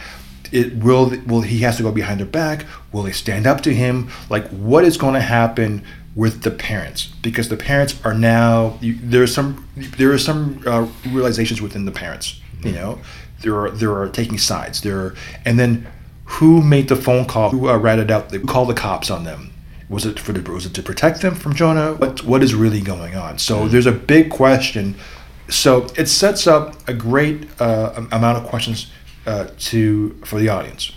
It 0.51 0.77
will 0.77 1.11
will 1.27 1.41
he 1.41 1.59
has 1.59 1.77
to 1.77 1.83
go 1.83 1.91
behind 1.91 2.19
their 2.19 2.27
back? 2.27 2.65
Will 2.91 3.03
they 3.03 3.11
stand 3.11 3.45
up 3.45 3.61
to 3.61 3.73
him? 3.73 4.09
Like 4.31 4.47
what 4.49 4.83
is 4.83 4.97
going 4.97 5.13
to 5.13 5.21
happen 5.21 5.83
with 6.15 6.43
the 6.43 6.51
parents? 6.51 7.07
Because 7.21 7.49
the 7.49 7.57
parents 7.57 7.99
are 8.03 8.13
now 8.13 8.77
you, 8.81 8.97
there 9.01 9.23
are 9.23 9.27
some 9.27 9.67
there 9.97 10.11
are 10.11 10.17
some 10.17 10.61
uh, 10.65 10.87
realizations 11.09 11.61
within 11.61 11.85
the 11.85 11.91
parents. 11.91 12.39
You 12.61 12.71
know, 12.71 12.99
there 13.41 13.57
are 13.59 13.71
there 13.71 13.93
are 13.93 14.07
taking 14.07 14.37
sides. 14.37 14.81
There 14.81 14.97
are, 14.97 15.15
and 15.45 15.59
then 15.59 15.87
who 16.25 16.61
made 16.61 16.87
the 16.87 16.95
phone 16.95 17.25
call? 17.25 17.49
Who 17.49 17.67
uh, 17.67 17.77
ratted 17.77 18.09
out? 18.09 18.29
They 18.29 18.39
called 18.39 18.69
the 18.69 18.73
cops 18.73 19.11
on 19.11 19.23
them. 19.23 19.51
Was 19.89 20.05
it 20.05 20.19
for 20.19 20.31
the, 20.31 20.51
was 20.51 20.65
it 20.65 20.73
to 20.75 20.81
protect 20.81 21.21
them 21.21 21.35
from 21.35 21.53
Jonah? 21.53 21.93
What 21.95 22.23
what 22.23 22.41
is 22.41 22.55
really 22.55 22.81
going 22.81 23.15
on? 23.15 23.37
So 23.37 23.67
there's 23.67 23.85
a 23.85 23.91
big 23.91 24.31
question. 24.31 24.95
So 25.49 25.87
it 25.97 26.07
sets 26.07 26.47
up 26.47 26.75
a 26.87 26.93
great 26.93 27.49
uh, 27.61 28.05
amount 28.11 28.37
of 28.37 28.45
questions 28.45 28.91
uh, 29.25 29.47
to 29.59 30.15
for 30.23 30.39
the 30.39 30.49
audience 30.49 30.93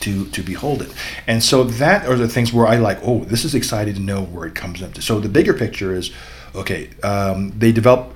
to 0.00 0.26
to 0.26 0.42
behold 0.42 0.82
it. 0.82 0.92
And 1.26 1.42
so 1.42 1.64
that 1.64 2.06
are 2.06 2.16
the 2.16 2.28
things 2.28 2.52
where 2.52 2.66
I 2.66 2.76
like, 2.76 2.98
oh, 3.02 3.24
this 3.24 3.44
is 3.44 3.54
exciting 3.54 3.94
to 3.94 4.00
know 4.00 4.22
where 4.22 4.46
it 4.46 4.54
comes 4.54 4.82
up 4.82 4.94
to. 4.94 5.02
So 5.02 5.20
the 5.20 5.28
bigger 5.28 5.54
picture 5.54 5.94
is, 5.94 6.12
okay, 6.54 6.90
um, 7.02 7.58
they 7.58 7.72
develop 7.72 8.14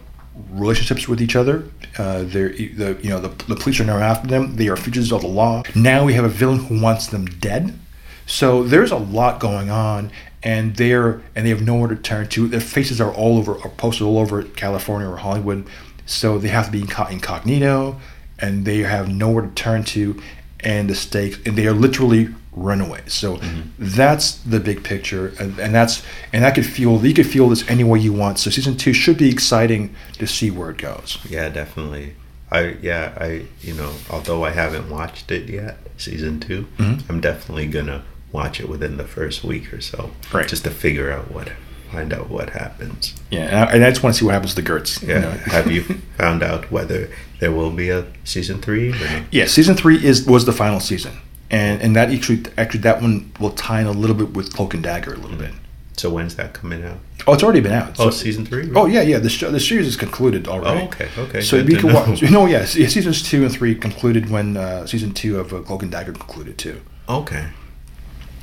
relationships 0.51 1.09
with 1.09 1.21
each 1.21 1.37
other. 1.37 1.65
Uh, 1.99 2.23
they're 2.25 2.51
the 2.51 2.99
you 3.03 3.11
know 3.11 3.21
the, 3.21 3.29
the 3.47 3.57
police 3.57 3.81
are 3.81 3.85
now 3.85 3.99
after 3.99 4.29
them. 4.29 4.57
They 4.57 4.69
are 4.69 4.77
fugitives 4.77 5.13
of 5.13 5.23
the 5.23 5.29
law. 5.29 5.63
Now 5.75 6.05
we 6.05 6.15
have 6.15 6.25
a 6.25 6.29
villain 6.29 6.59
who 6.65 6.81
wants 6.81 7.07
them 7.09 7.27
dead. 7.27 7.79
So 8.27 8.63
there's 8.63 8.93
a 8.93 8.97
lot 8.97 9.41
going 9.41 9.69
on, 9.69 10.11
and 10.43 10.77
they're 10.77 11.23
and 11.35 11.45
they 11.45 11.51
have 11.51 11.63
nowhere 11.63 11.89
to 11.89 11.97
turn 11.97 12.29
to. 12.29 12.49
Their 12.49 12.61
faces 12.61 13.01
are 13.01 13.13
all 13.13 13.39
over, 13.39 13.61
are 13.61 13.69
posted 13.71 14.07
all 14.07 14.19
over 14.19 14.43
California 14.43 15.09
or 15.09 15.17
Hollywood. 15.17 15.67
So 16.07 16.39
they 16.39 16.49
have 16.49 16.67
to 16.67 16.73
be 16.73 16.81
incognito, 16.81 18.01
and 18.39 18.65
they 18.65 18.79
have 18.79 19.09
nowhere 19.09 19.45
to 19.45 19.51
turn 19.51 19.85
to, 19.85 20.21
and 20.65 20.89
the 20.91 20.95
stakes, 20.95 21.39
and 21.47 21.57
they 21.57 21.67
are 21.67 21.73
literally 21.73 22.29
runaways. 22.53 23.13
So 23.13 23.41
that's 23.79 24.35
the 24.39 24.61
big 24.61 24.85
picture, 24.85 25.33
and, 25.41 25.59
and 25.59 25.75
that's 25.75 26.03
and 26.33 26.45
that 26.45 26.55
could 26.55 26.67
feel 26.67 27.05
you 27.05 27.15
could 27.15 27.27
feel 27.27 27.49
this 27.49 27.69
any 27.69 27.85
way 27.85 27.99
you 27.99 28.13
want. 28.13 28.39
So 28.39 28.51
season 28.51 28.77
two 28.77 28.93
should 28.93 29.19
be 29.19 29.31
exciting 29.31 29.95
to 30.19 30.27
see 30.27 30.51
where 30.51 30.71
it 30.71 30.79
goes. 30.79 31.19
Yeah, 31.29 31.49
definitely. 31.49 32.15
I 32.51 32.77
yeah, 32.83 33.13
I 33.19 33.47
you 33.63 33.75
know, 33.75 33.93
although 34.11 34.45
I 34.45 34.51
haven't 34.51 34.91
watched 34.91 35.31
it 35.33 35.49
yet, 35.49 35.79
season 35.97 36.39
2 36.41 36.67
i 36.79 36.83
Mhm. 36.83 37.03
I'm 37.09 37.21
definitely 37.21 37.67
gonna 37.67 38.03
watch 38.31 38.61
it 38.61 38.69
within 38.69 38.97
the 38.99 39.05
first 39.05 39.43
week 39.45 39.73
or 39.73 39.81
so, 39.81 40.11
Right. 40.33 40.47
Just 40.49 40.65
to 40.65 40.71
figure 40.71 41.11
out 41.11 41.31
what, 41.31 41.51
find 41.91 42.13
out 42.13 42.29
what 42.31 42.51
happens. 42.51 43.15
Yeah, 43.31 43.45
and 43.47 43.57
I, 43.57 43.65
and 43.73 43.85
I 43.85 43.91
just 43.91 44.03
want 44.03 44.15
to 44.15 44.19
see 44.21 44.25
what 44.27 44.33
happens 44.35 44.55
to 44.55 44.63
Gertz. 44.63 45.01
you 45.03 45.09
Yeah. 45.09 45.21
know. 45.21 45.31
Have 45.31 45.71
you 45.71 45.83
found 46.19 46.43
out 46.43 46.71
whether 46.71 47.09
there 47.43 47.51
will 47.51 47.71
be 47.73 47.91
a 47.91 48.07
season 48.23 48.61
three? 48.63 48.93
Or? 48.93 49.25
Yeah, 49.33 49.47
season 49.47 49.75
three 49.75 49.99
is 50.05 50.25
was 50.25 50.45
the 50.45 50.53
final 50.53 50.79
season, 50.79 51.15
and 51.51 51.83
and 51.83 51.97
that 51.97 52.09
actually 52.11 52.45
actually 52.57 52.81
that 52.83 53.03
one 53.03 53.33
will 53.41 53.51
tie 53.51 53.81
in 53.81 53.89
a 53.89 53.91
little 53.93 54.15
bit 54.15 54.31
with 54.33 54.55
Cloak 54.55 54.75
and 54.75 54.83
Dagger 54.83 55.13
a 55.15 55.17
little 55.19 55.37
bit. 55.37 55.51
So 55.97 56.09
when's 56.09 56.37
that 56.37 56.55
coming 56.55 56.85
out? 56.85 56.99
Oh, 57.27 57.33
it's 57.35 57.43
already 57.43 57.61
been 57.61 57.73
out. 57.73 57.91
Oh, 57.99 58.11
So- 58.11 58.11
season 58.11 58.47
three. 58.47 58.71
Oh 58.77 58.87
yeah, 58.87 59.03
yeah. 59.03 59.19
The 59.19 59.29
show, 59.29 59.51
the 59.51 59.59
series 59.59 59.89
is 59.89 59.97
concluded 59.97 60.47
already. 60.47 60.83
Oh, 60.83 60.85
okay, 60.85 61.09
okay, 61.19 61.41
So 61.41 61.57
you 61.57 61.77
can 61.77 61.89
know. 61.89 61.95
watch. 61.95 62.23
No, 62.31 62.47
yes, 62.47 62.77
yeah, 62.77 62.87
seasons 62.87 63.23
two 63.29 63.43
and 63.45 63.53
three 63.53 63.75
concluded 63.75 64.31
when 64.31 64.57
uh, 64.57 64.87
season 64.87 65.13
two 65.13 65.41
of 65.41 65.53
uh, 65.53 65.59
Cloak 65.63 65.83
and 65.83 65.91
Dagger 65.91 66.13
concluded 66.13 66.57
too. 66.59 66.81
Okay. 67.09 67.49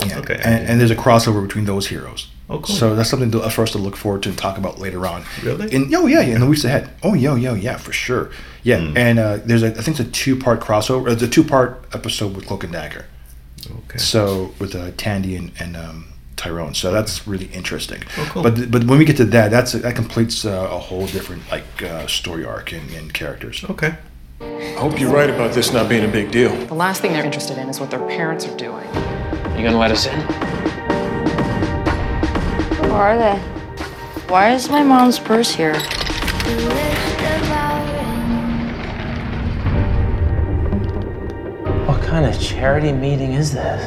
Yeah. 0.05 0.19
Okay. 0.19 0.39
And, 0.43 0.67
and 0.67 0.79
there's 0.79 0.91
a 0.91 0.95
crossover 0.95 1.41
between 1.41 1.65
those 1.65 1.87
heroes. 1.87 2.27
Oh, 2.51 2.59
cool. 2.59 2.75
So 2.75 2.95
that's 2.95 3.09
something 3.09 3.29
to, 3.31 3.47
for 3.51 3.61
us 3.61 3.71
to 3.73 3.77
look 3.77 3.95
forward 3.95 4.23
to 4.23 4.29
and 4.29 4.37
talk 4.37 4.57
about 4.57 4.79
later 4.79 5.05
on. 5.05 5.23
Really? 5.43 5.71
In, 5.71 5.93
oh 5.95 6.07
yeah, 6.07 6.21
yeah, 6.21 6.33
in 6.35 6.41
the 6.41 6.47
weeks 6.47 6.63
ahead. 6.63 6.89
Oh 7.03 7.13
yo 7.13 7.35
yo 7.35 7.53
yeah 7.53 7.77
for 7.77 7.91
sure. 7.93 8.31
Yeah, 8.63 8.77
Mm. 8.79 8.97
and 8.97 9.19
uh, 9.19 9.37
there's 9.45 9.61
a 9.63 9.67
I 9.67 9.81
think 9.81 9.99
it's 9.99 10.07
a 10.07 10.11
two 10.11 10.35
part 10.35 10.59
crossover. 10.59 11.11
It's 11.11 11.21
a 11.21 11.27
two 11.27 11.43
part 11.43 11.83
episode 11.93 12.35
with 12.35 12.47
Cloak 12.47 12.63
and 12.63 12.73
Dagger. 12.73 13.05
Okay. 13.85 13.97
So 13.99 14.51
with 14.59 14.73
uh, 14.75 14.91
Tandy 14.97 15.35
and, 15.35 15.51
and 15.59 15.77
um, 15.77 16.05
Tyrone, 16.37 16.73
so 16.73 16.91
that's 16.91 17.27
really 17.27 17.47
interesting. 17.47 18.01
Oh, 18.17 18.29
cool. 18.31 18.43
But 18.43 18.71
but 18.71 18.83
when 18.85 18.97
we 18.97 19.05
get 19.05 19.17
to 19.17 19.25
that, 19.25 19.51
that's 19.51 19.73
that 19.73 19.95
completes 19.95 20.43
uh, 20.43 20.69
a 20.71 20.79
whole 20.79 21.05
different 21.07 21.43
like 21.51 21.83
uh, 21.83 22.07
story 22.07 22.45
arc 22.45 22.71
and, 22.73 22.89
and 22.91 23.13
characters. 23.13 23.63
Okay. 23.69 23.93
I 24.41 24.75
hope 24.79 24.99
you're 24.99 25.11
right 25.13 25.29
about 25.29 25.53
this 25.53 25.71
not 25.73 25.87
being 25.89 26.05
a 26.05 26.07
big 26.11 26.31
deal. 26.31 26.55
The 26.65 26.73
last 26.73 27.01
thing 27.01 27.11
they're 27.13 27.25
interested 27.25 27.57
in 27.57 27.67
is 27.69 27.79
what 27.79 27.91
their 27.91 27.99
parents 28.07 28.47
are 28.47 28.55
doing. 28.57 28.87
Are 28.87 29.57
you 29.57 29.63
gonna 29.63 29.77
let 29.77 29.91
us 29.91 30.07
in? 30.07 30.58
Who 32.89 32.95
are 32.95 33.15
they? 33.19 33.37
Why 34.29 34.51
is 34.51 34.67
my 34.67 34.81
mom's 34.81 35.19
purse 35.19 35.51
here? 35.53 35.75
What 41.85 42.01
kind 42.01 42.25
of 42.25 42.41
charity 42.41 42.91
meeting 42.91 43.33
is 43.33 43.53
this? 43.53 43.85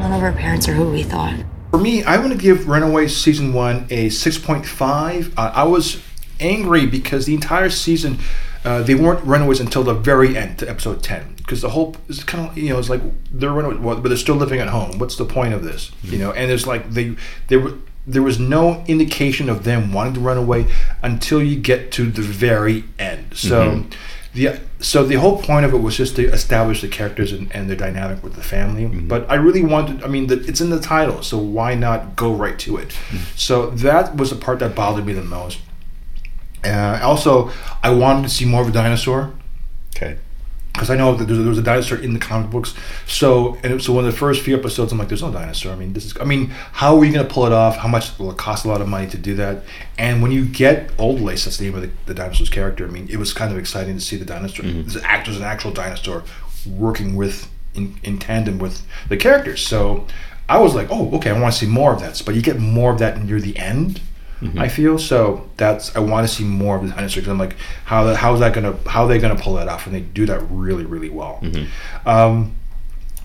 None 0.00 0.12
of 0.14 0.22
our 0.22 0.32
parents 0.32 0.66
are 0.66 0.72
who 0.72 0.90
we 0.90 1.02
thought. 1.02 1.34
For 1.72 1.78
me, 1.78 2.04
I 2.04 2.16
want 2.16 2.32
to 2.32 2.38
give 2.38 2.66
Runaways 2.66 3.14
season 3.14 3.52
one 3.52 3.86
a 3.90 4.08
six 4.08 4.38
point 4.38 4.64
five. 4.64 5.38
Uh, 5.38 5.52
I 5.54 5.64
was 5.64 6.02
angry 6.40 6.86
because 6.86 7.26
the 7.26 7.34
entire 7.34 7.68
season 7.68 8.16
uh, 8.64 8.82
they 8.82 8.94
weren't 8.94 9.22
Runaways 9.26 9.60
until 9.60 9.82
the 9.82 9.92
very 9.92 10.38
end, 10.38 10.58
to 10.60 10.70
episode 10.70 11.02
ten. 11.02 11.33
Because 11.44 11.60
the 11.60 11.70
whole 11.70 11.94
it's 12.08 12.24
kind 12.24 12.48
of 12.48 12.56
you 12.56 12.70
know 12.70 12.78
it's 12.78 12.88
like 12.88 13.02
they're 13.30 13.52
running, 13.52 13.82
well, 13.82 13.96
but 13.96 14.08
they're 14.08 14.16
still 14.16 14.36
living 14.36 14.60
at 14.60 14.68
home. 14.68 14.98
What's 14.98 15.16
the 15.16 15.24
point 15.24 15.54
of 15.54 15.62
this? 15.62 15.92
You 16.02 16.12
hmm. 16.12 16.18
know, 16.18 16.32
and 16.32 16.50
it's 16.50 16.66
like 16.66 16.90
they 16.90 17.16
they 17.48 17.56
were. 17.56 17.74
There 18.06 18.22
was 18.22 18.38
no 18.38 18.84
indication 18.86 19.48
of 19.48 19.64
them 19.64 19.90
wanting 19.90 20.12
to 20.12 20.20
run 20.20 20.36
away 20.36 20.66
until 21.02 21.42
you 21.42 21.56
get 21.56 21.90
to 21.92 22.10
the 22.10 22.20
very 22.20 22.84
end. 22.98 23.34
So, 23.34 23.66
mm-hmm. 23.66 23.88
the 24.34 24.60
so 24.78 25.06
the 25.06 25.14
whole 25.14 25.40
point 25.40 25.64
of 25.64 25.72
it 25.72 25.78
was 25.78 25.96
just 25.96 26.14
to 26.16 26.26
establish 26.26 26.82
the 26.82 26.88
characters 26.88 27.32
and, 27.32 27.50
and 27.56 27.66
their 27.66 27.78
dynamic 27.78 28.22
with 28.22 28.34
the 28.34 28.42
family. 28.42 28.84
Mm-hmm. 28.84 29.08
But 29.08 29.30
I 29.30 29.36
really 29.36 29.62
wanted. 29.62 30.02
I 30.02 30.08
mean, 30.08 30.26
the, 30.26 30.38
it's 30.46 30.60
in 30.60 30.68
the 30.68 30.80
title, 30.80 31.22
so 31.22 31.38
why 31.38 31.74
not 31.74 32.14
go 32.14 32.34
right 32.34 32.58
to 32.58 32.76
it? 32.76 32.92
Hmm. 32.92 33.16
So 33.36 33.70
that 33.70 34.16
was 34.16 34.28
the 34.28 34.36
part 34.36 34.58
that 34.58 34.74
bothered 34.74 35.06
me 35.06 35.14
the 35.14 35.22
most. 35.22 35.60
Uh, 36.62 37.00
also, 37.02 37.50
I 37.82 37.88
wanted 37.88 38.24
to 38.24 38.28
see 38.28 38.44
more 38.44 38.60
of 38.60 38.68
a 38.68 38.72
dinosaur 38.72 39.32
Okay. 39.96 40.18
Because 40.74 40.90
I 40.90 40.96
know 40.96 41.14
that 41.14 41.26
there's, 41.26 41.38
there 41.38 41.48
was 41.48 41.58
a 41.58 41.62
dinosaur 41.62 41.98
in 41.98 42.14
the 42.14 42.18
comic 42.18 42.50
books. 42.50 42.74
So 43.06 43.54
and 43.62 43.74
it, 43.74 43.82
so 43.82 43.92
when 43.92 44.04
the 44.04 44.12
first 44.12 44.42
few 44.42 44.56
episodes, 44.56 44.90
I'm 44.90 44.98
like, 44.98 45.08
there's 45.08 45.22
no 45.22 45.32
dinosaur. 45.32 45.72
I 45.72 45.76
mean, 45.76 45.92
this 45.92 46.04
is. 46.04 46.14
I 46.20 46.24
mean, 46.24 46.48
how 46.48 46.98
are 46.98 47.04
you 47.04 47.12
going 47.12 47.26
to 47.26 47.32
pull 47.32 47.46
it 47.46 47.52
off? 47.52 47.76
How 47.76 47.88
much 47.88 48.18
will 48.18 48.30
it 48.32 48.36
cost? 48.36 48.64
A 48.64 48.68
lot 48.68 48.80
of 48.80 48.88
money 48.88 49.08
to 49.08 49.16
do 49.16 49.36
that. 49.36 49.62
And 49.98 50.20
when 50.20 50.32
you 50.32 50.44
get 50.44 50.90
Old 50.98 51.20
Lace, 51.20 51.44
that's 51.44 51.58
the 51.58 51.66
name 51.66 51.76
of 51.76 51.82
the, 51.82 51.90
the 52.06 52.14
dinosaur's 52.14 52.50
character. 52.50 52.86
I 52.86 52.90
mean, 52.90 53.08
it 53.08 53.18
was 53.18 53.32
kind 53.32 53.52
of 53.52 53.58
exciting 53.58 53.94
to 53.94 54.00
see 54.00 54.16
the 54.16 54.24
dinosaur. 54.24 54.66
Mm-hmm. 54.66 54.82
This 54.82 55.02
act 55.04 55.28
was 55.28 55.36
an 55.36 55.44
actual 55.44 55.70
dinosaur 55.70 56.24
working 56.66 57.14
with 57.14 57.48
in, 57.74 57.98
in 58.02 58.18
tandem 58.18 58.58
with 58.58 58.84
the 59.08 59.16
characters. 59.16 59.64
So 59.64 60.06
I 60.48 60.58
was 60.58 60.74
like, 60.74 60.88
oh, 60.90 61.14
okay, 61.16 61.30
I 61.30 61.40
want 61.40 61.54
to 61.54 61.60
see 61.60 61.66
more 61.66 61.92
of 61.92 62.00
that. 62.00 62.20
But 62.26 62.34
you 62.34 62.42
get 62.42 62.58
more 62.58 62.92
of 62.92 62.98
that 62.98 63.22
near 63.22 63.40
the 63.40 63.56
end. 63.56 64.00
I 64.58 64.68
feel 64.68 64.98
so. 64.98 65.48
That's 65.56 65.94
I 65.96 66.00
want 66.00 66.28
to 66.28 66.34
see 66.34 66.44
more 66.44 66.76
of 66.76 66.82
the 66.82 66.88
dinosaur 66.90 67.22
because 67.22 67.30
I'm 67.30 67.38
like, 67.38 67.56
how 67.86 68.04
the, 68.04 68.16
how 68.16 68.34
is 68.34 68.40
that 68.40 68.52
gonna 68.52 68.76
how 68.86 69.04
are 69.04 69.08
they 69.08 69.18
gonna 69.18 69.36
pull 69.36 69.54
that 69.54 69.68
off? 69.68 69.86
And 69.86 69.94
they 69.94 70.00
do 70.00 70.26
that 70.26 70.40
really 70.50 70.84
really 70.84 71.08
well. 71.08 71.38
Um, 72.04 72.56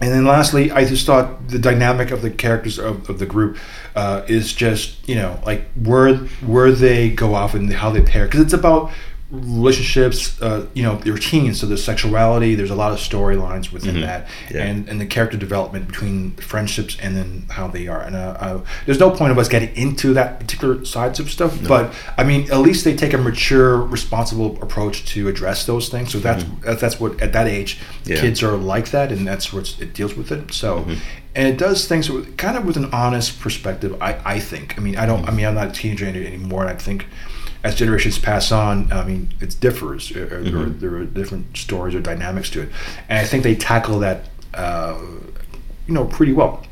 and 0.01 0.11
then 0.13 0.23
lastly, 0.25 0.71
I 0.71 0.85
just 0.85 1.05
thought 1.05 1.49
the 1.49 1.59
dynamic 1.59 2.11
of 2.11 2.21
the 2.21 2.29
characters 2.31 2.79
of, 2.79 3.09
of 3.09 3.19
the 3.19 3.25
group 3.25 3.57
uh, 3.95 4.21
is 4.27 4.53
just 4.53 5.07
you 5.09 5.15
know 5.15 5.39
like 5.45 5.65
where 5.73 6.15
where 6.15 6.71
they 6.71 7.09
go 7.09 7.35
off 7.35 7.53
and 7.53 7.71
how 7.73 7.89
they 7.89 8.01
pair 8.01 8.25
because 8.25 8.39
it's 8.39 8.53
about 8.53 8.91
relationships. 9.31 10.41
Uh, 10.41 10.65
you 10.73 10.83
know, 10.83 10.95
they're 10.97 11.17
teens, 11.17 11.59
so 11.59 11.67
there's 11.67 11.83
sexuality. 11.83 12.55
There's 12.55 12.69
a 12.71 12.75
lot 12.75 12.91
of 12.91 12.97
storylines 12.99 13.71
within 13.71 13.95
Mhm. 13.97 14.01
that, 14.01 14.27
Yeah. 14.51 14.63
and 14.63 14.87
and 14.89 14.99
the 14.99 15.05
character 15.05 15.37
development 15.37 15.87
between 15.87 16.31
friendships 16.37 16.97
and 17.01 17.15
then 17.15 17.43
how 17.49 17.67
they 17.67 17.87
are. 17.87 18.01
And 18.01 18.15
uh, 18.15 18.35
uh, 18.39 18.59
there's 18.85 18.99
no 18.99 19.11
point 19.11 19.31
of 19.31 19.37
us 19.37 19.47
getting 19.47 19.75
into 19.75 20.13
that 20.13 20.39
particular 20.39 20.83
sides 20.85 21.19
of 21.19 21.29
stuff. 21.29 21.57
But 21.67 21.93
I 22.17 22.23
mean, 22.23 22.51
at 22.51 22.59
least 22.59 22.83
they 22.85 22.95
take 22.95 23.13
a 23.13 23.17
mature, 23.17 23.77
responsible 23.77 24.57
approach 24.61 25.05
to 25.13 25.27
address 25.27 25.65
those 25.65 25.89
things. 25.89 26.11
So 26.11 26.19
that's 26.19 26.43
that's- 26.63 26.81
that's 26.81 26.99
what 26.99 27.21
at 27.21 27.33
that 27.33 27.47
age 27.47 27.77
Mm-hmm. 27.79 28.09
Yeah. 28.09 28.15
Mm-hmm. 28.15 28.25
kids 28.25 28.43
are 28.43 28.57
like 28.57 28.89
that, 28.91 29.11
and 29.11 29.27
that's 29.27 29.53
what 29.53 29.75
it 29.79 29.93
deals 29.93 30.15
with 30.15 30.31
it. 30.31 30.53
So. 30.53 30.85
And 31.35 31.47
it 31.47 31.57
does 31.59 31.85
things 31.87 32.09
with, 32.09 32.35
kind 32.37 32.57
of 32.57 32.65
with 32.65 32.75
an 32.75 32.89
honest 32.91 33.39
perspective. 33.39 33.95
I, 34.01 34.15
I 34.25 34.39
think. 34.39 34.73
I 34.77 34.81
mean, 34.81 34.97
I 34.97 35.05
don't. 35.05 35.27
I 35.29 35.31
mean, 35.31 35.45
I'm 35.45 35.53
not 35.53 35.67
a 35.67 35.71
teenager 35.71 36.05
anymore, 36.07 36.61
and 36.63 36.71
I 36.71 36.73
think 36.73 37.05
as 37.63 37.75
generations 37.75 38.17
pass 38.19 38.51
on, 38.51 38.91
I 38.91 39.03
mean, 39.05 39.33
it 39.41 39.55
differs. 39.59 40.11
Or, 40.15 40.23
or 40.37 40.65
there, 40.69 40.95
are, 40.95 41.05
different 41.05 41.57
stories 41.57 41.93
or 41.95 41.99
dynamics 42.01 42.49
to 42.51 42.61
it, 42.61 42.69
and 43.09 43.19
I 43.19 43.25
think 43.25 43.43
they 43.43 43.55
tackle 43.55 43.99
that, 43.99 44.29
uh, 44.53 44.97
you 45.87 45.93
know, 45.93 46.05
pretty 46.05 46.33
well. 46.33 46.65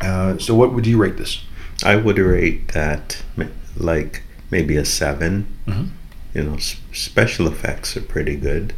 Uh, 0.00 0.38
so, 0.38 0.54
what 0.54 0.72
would 0.72 0.86
you 0.86 0.98
rate 0.98 1.16
this? 1.16 1.44
I 1.84 1.96
would 1.96 2.18
rate 2.18 2.68
that 2.72 3.22
like 3.76 4.22
maybe 4.50 4.76
a 4.76 4.84
7 4.84 5.46
Mhm. 5.66 5.88
You 6.34 6.42
know, 6.44 6.54
s- 6.54 6.76
special 6.92 7.46
effects 7.46 7.96
are 7.96 8.00
pretty 8.02 8.36
good. 8.36 8.72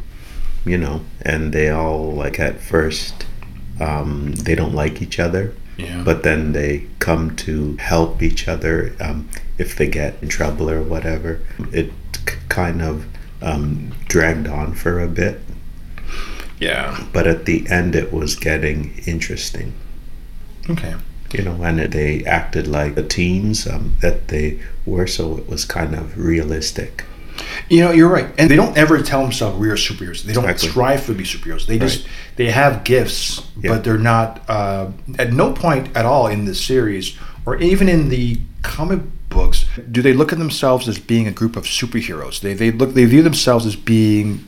You 0.65 0.77
know, 0.77 1.01
and 1.21 1.53
they 1.53 1.69
all 1.69 2.11
like 2.13 2.39
at 2.39 2.59
first 2.59 3.25
um, 3.79 4.33
they 4.33 4.55
don't 4.55 4.73
like 4.73 5.01
each 5.01 5.19
other, 5.19 5.53
Yeah. 5.77 6.01
but 6.03 6.23
then 6.23 6.53
they 6.53 6.85
come 6.99 7.35
to 7.37 7.75
help 7.77 8.21
each 8.23 8.47
other 8.47 8.93
um, 8.99 9.27
if 9.57 9.75
they 9.75 9.87
get 9.87 10.15
in 10.21 10.29
trouble 10.29 10.69
or 10.69 10.81
whatever. 10.81 11.39
It 11.71 11.91
k- 12.25 12.35
kind 12.49 12.81
of 12.81 13.05
um, 13.41 13.91
dragged 14.07 14.47
on 14.47 14.73
for 14.73 14.99
a 14.99 15.07
bit, 15.07 15.39
Yeah. 16.59 17.05
but 17.13 17.27
at 17.27 17.45
the 17.45 17.67
end 17.69 17.95
it 17.95 18.11
was 18.13 18.35
getting 18.35 18.97
interesting. 19.05 19.73
Okay. 20.69 20.95
you 21.31 21.43
know, 21.43 21.61
and 21.63 21.79
they 21.91 22.23
acted 22.25 22.65
like 22.67 22.95
the 22.95 23.03
teens 23.03 23.67
um, 23.67 23.95
that 24.01 24.29
they 24.29 24.59
were, 24.85 25.05
so 25.05 25.37
it 25.37 25.47
was 25.49 25.65
kind 25.65 25.93
of 25.93 26.17
realistic. 26.17 27.03
You 27.69 27.81
know, 27.81 27.91
you're 27.91 28.07
right, 28.07 28.27
and 28.37 28.49
they 28.49 28.55
don't 28.55 28.77
ever 28.77 29.01
tell 29.01 29.21
themselves 29.21 29.57
we 29.59 29.69
are 29.69 29.75
superheroes. 29.75 30.23
They 30.23 30.31
don't 30.33 30.45
Exactly. 30.45 30.69
strive 30.69 31.05
to 31.07 31.13
be 31.13 31.23
superheroes. 31.25 31.65
They 31.67 31.77
just 31.77 32.03
Right. 32.03 32.09
they 32.37 32.51
have 32.51 32.83
gifts, 32.85 33.41
Yeah. 33.61 33.71
but 33.71 33.83
they're 33.83 33.97
not. 33.97 34.43
Uh, 34.47 34.87
at 35.19 35.33
no 35.33 35.51
point 35.51 35.89
at 35.95 36.05
all 36.05 36.27
in 36.27 36.45
this 36.45 36.61
series, 36.63 37.17
or 37.45 37.57
even 37.57 37.89
in 37.89 38.07
the 38.09 38.39
comic 38.61 39.01
books, 39.35 39.65
do 39.91 40.01
they 40.01 40.13
look 40.13 40.31
at 40.33 40.39
themselves 40.39 40.87
as 40.87 40.97
being 40.97 41.27
a 41.27 41.31
group 41.31 41.55
of 41.55 41.65
superheroes. 41.65 42.39
They 42.39 42.53
they 42.53 42.71
look 42.71 42.93
they 42.93 43.05
view 43.05 43.21
themselves 43.21 43.65
as 43.65 43.75
being 43.75 44.47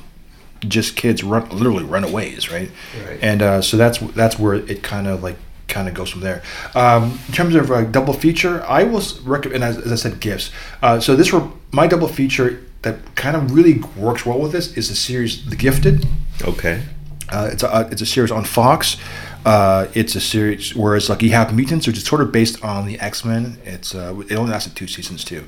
just 0.68 0.96
kids 0.96 1.24
run 1.24 1.48
literally 1.50 1.84
runaways, 1.84 2.52
right? 2.52 2.72
Right. 3.06 3.20
And 3.22 3.42
uh, 3.42 3.62
so 3.62 3.78
that's 3.78 4.00
that's 4.00 4.40
where 4.40 4.56
it 4.56 4.82
kind 4.82 5.08
of 5.08 5.22
like 5.22 5.38
kind 5.68 5.88
of 5.88 5.94
goes 5.94 6.10
from 6.10 6.22
there. 6.22 6.42
Um, 6.76 7.20
in 7.28 7.34
terms 7.34 7.56
of 7.56 7.72
uh, 7.72 7.84
double 7.84 8.14
feature, 8.14 8.64
I 8.64 8.84
will 8.84 9.04
recommend, 9.24 9.64
as, 9.64 9.78
as 9.78 9.92
I 9.92 9.96
said, 9.96 10.20
gifts. 10.20 10.50
Uh, 10.82 11.00
so 11.00 11.16
this 11.16 11.32
were 11.32 11.48
my 11.72 11.88
double 11.88 12.08
feature 12.08 12.64
that 12.84 13.16
kind 13.16 13.36
of 13.36 13.54
really 13.54 13.80
works 13.98 14.26
well 14.26 14.40
with 14.40 14.52
this 14.52 14.78
is 14.78 14.90
the 14.90 14.96
series 14.96 15.46
The 15.46 15.56
Gifted. 15.56 16.06
Okay. 16.44 16.84
Uh, 17.30 17.50
it's 17.52 17.64
a 17.64 17.88
it's 17.92 18.02
a 18.02 18.06
series 18.06 18.32
on 18.32 18.44
Fox. 18.44 18.98
Uh, 19.46 19.88
it's 19.94 20.16
a 20.16 20.22
series 20.22 20.76
where 20.76 20.96
it's 20.96 21.10
like 21.10 21.22
you 21.22 21.32
have 21.32 21.54
mutants, 21.54 21.88
which 21.88 21.98
is 21.98 22.04
sort 22.04 22.22
of 22.22 22.32
based 22.32 22.64
on 22.64 22.86
the 22.86 23.00
X 23.00 23.24
Men. 23.24 23.58
It's 23.64 23.96
uh, 23.96 24.22
it 24.30 24.36
only 24.36 24.52
lasted 24.52 24.76
two 24.76 24.88
seasons 24.88 25.24
too, 25.24 25.48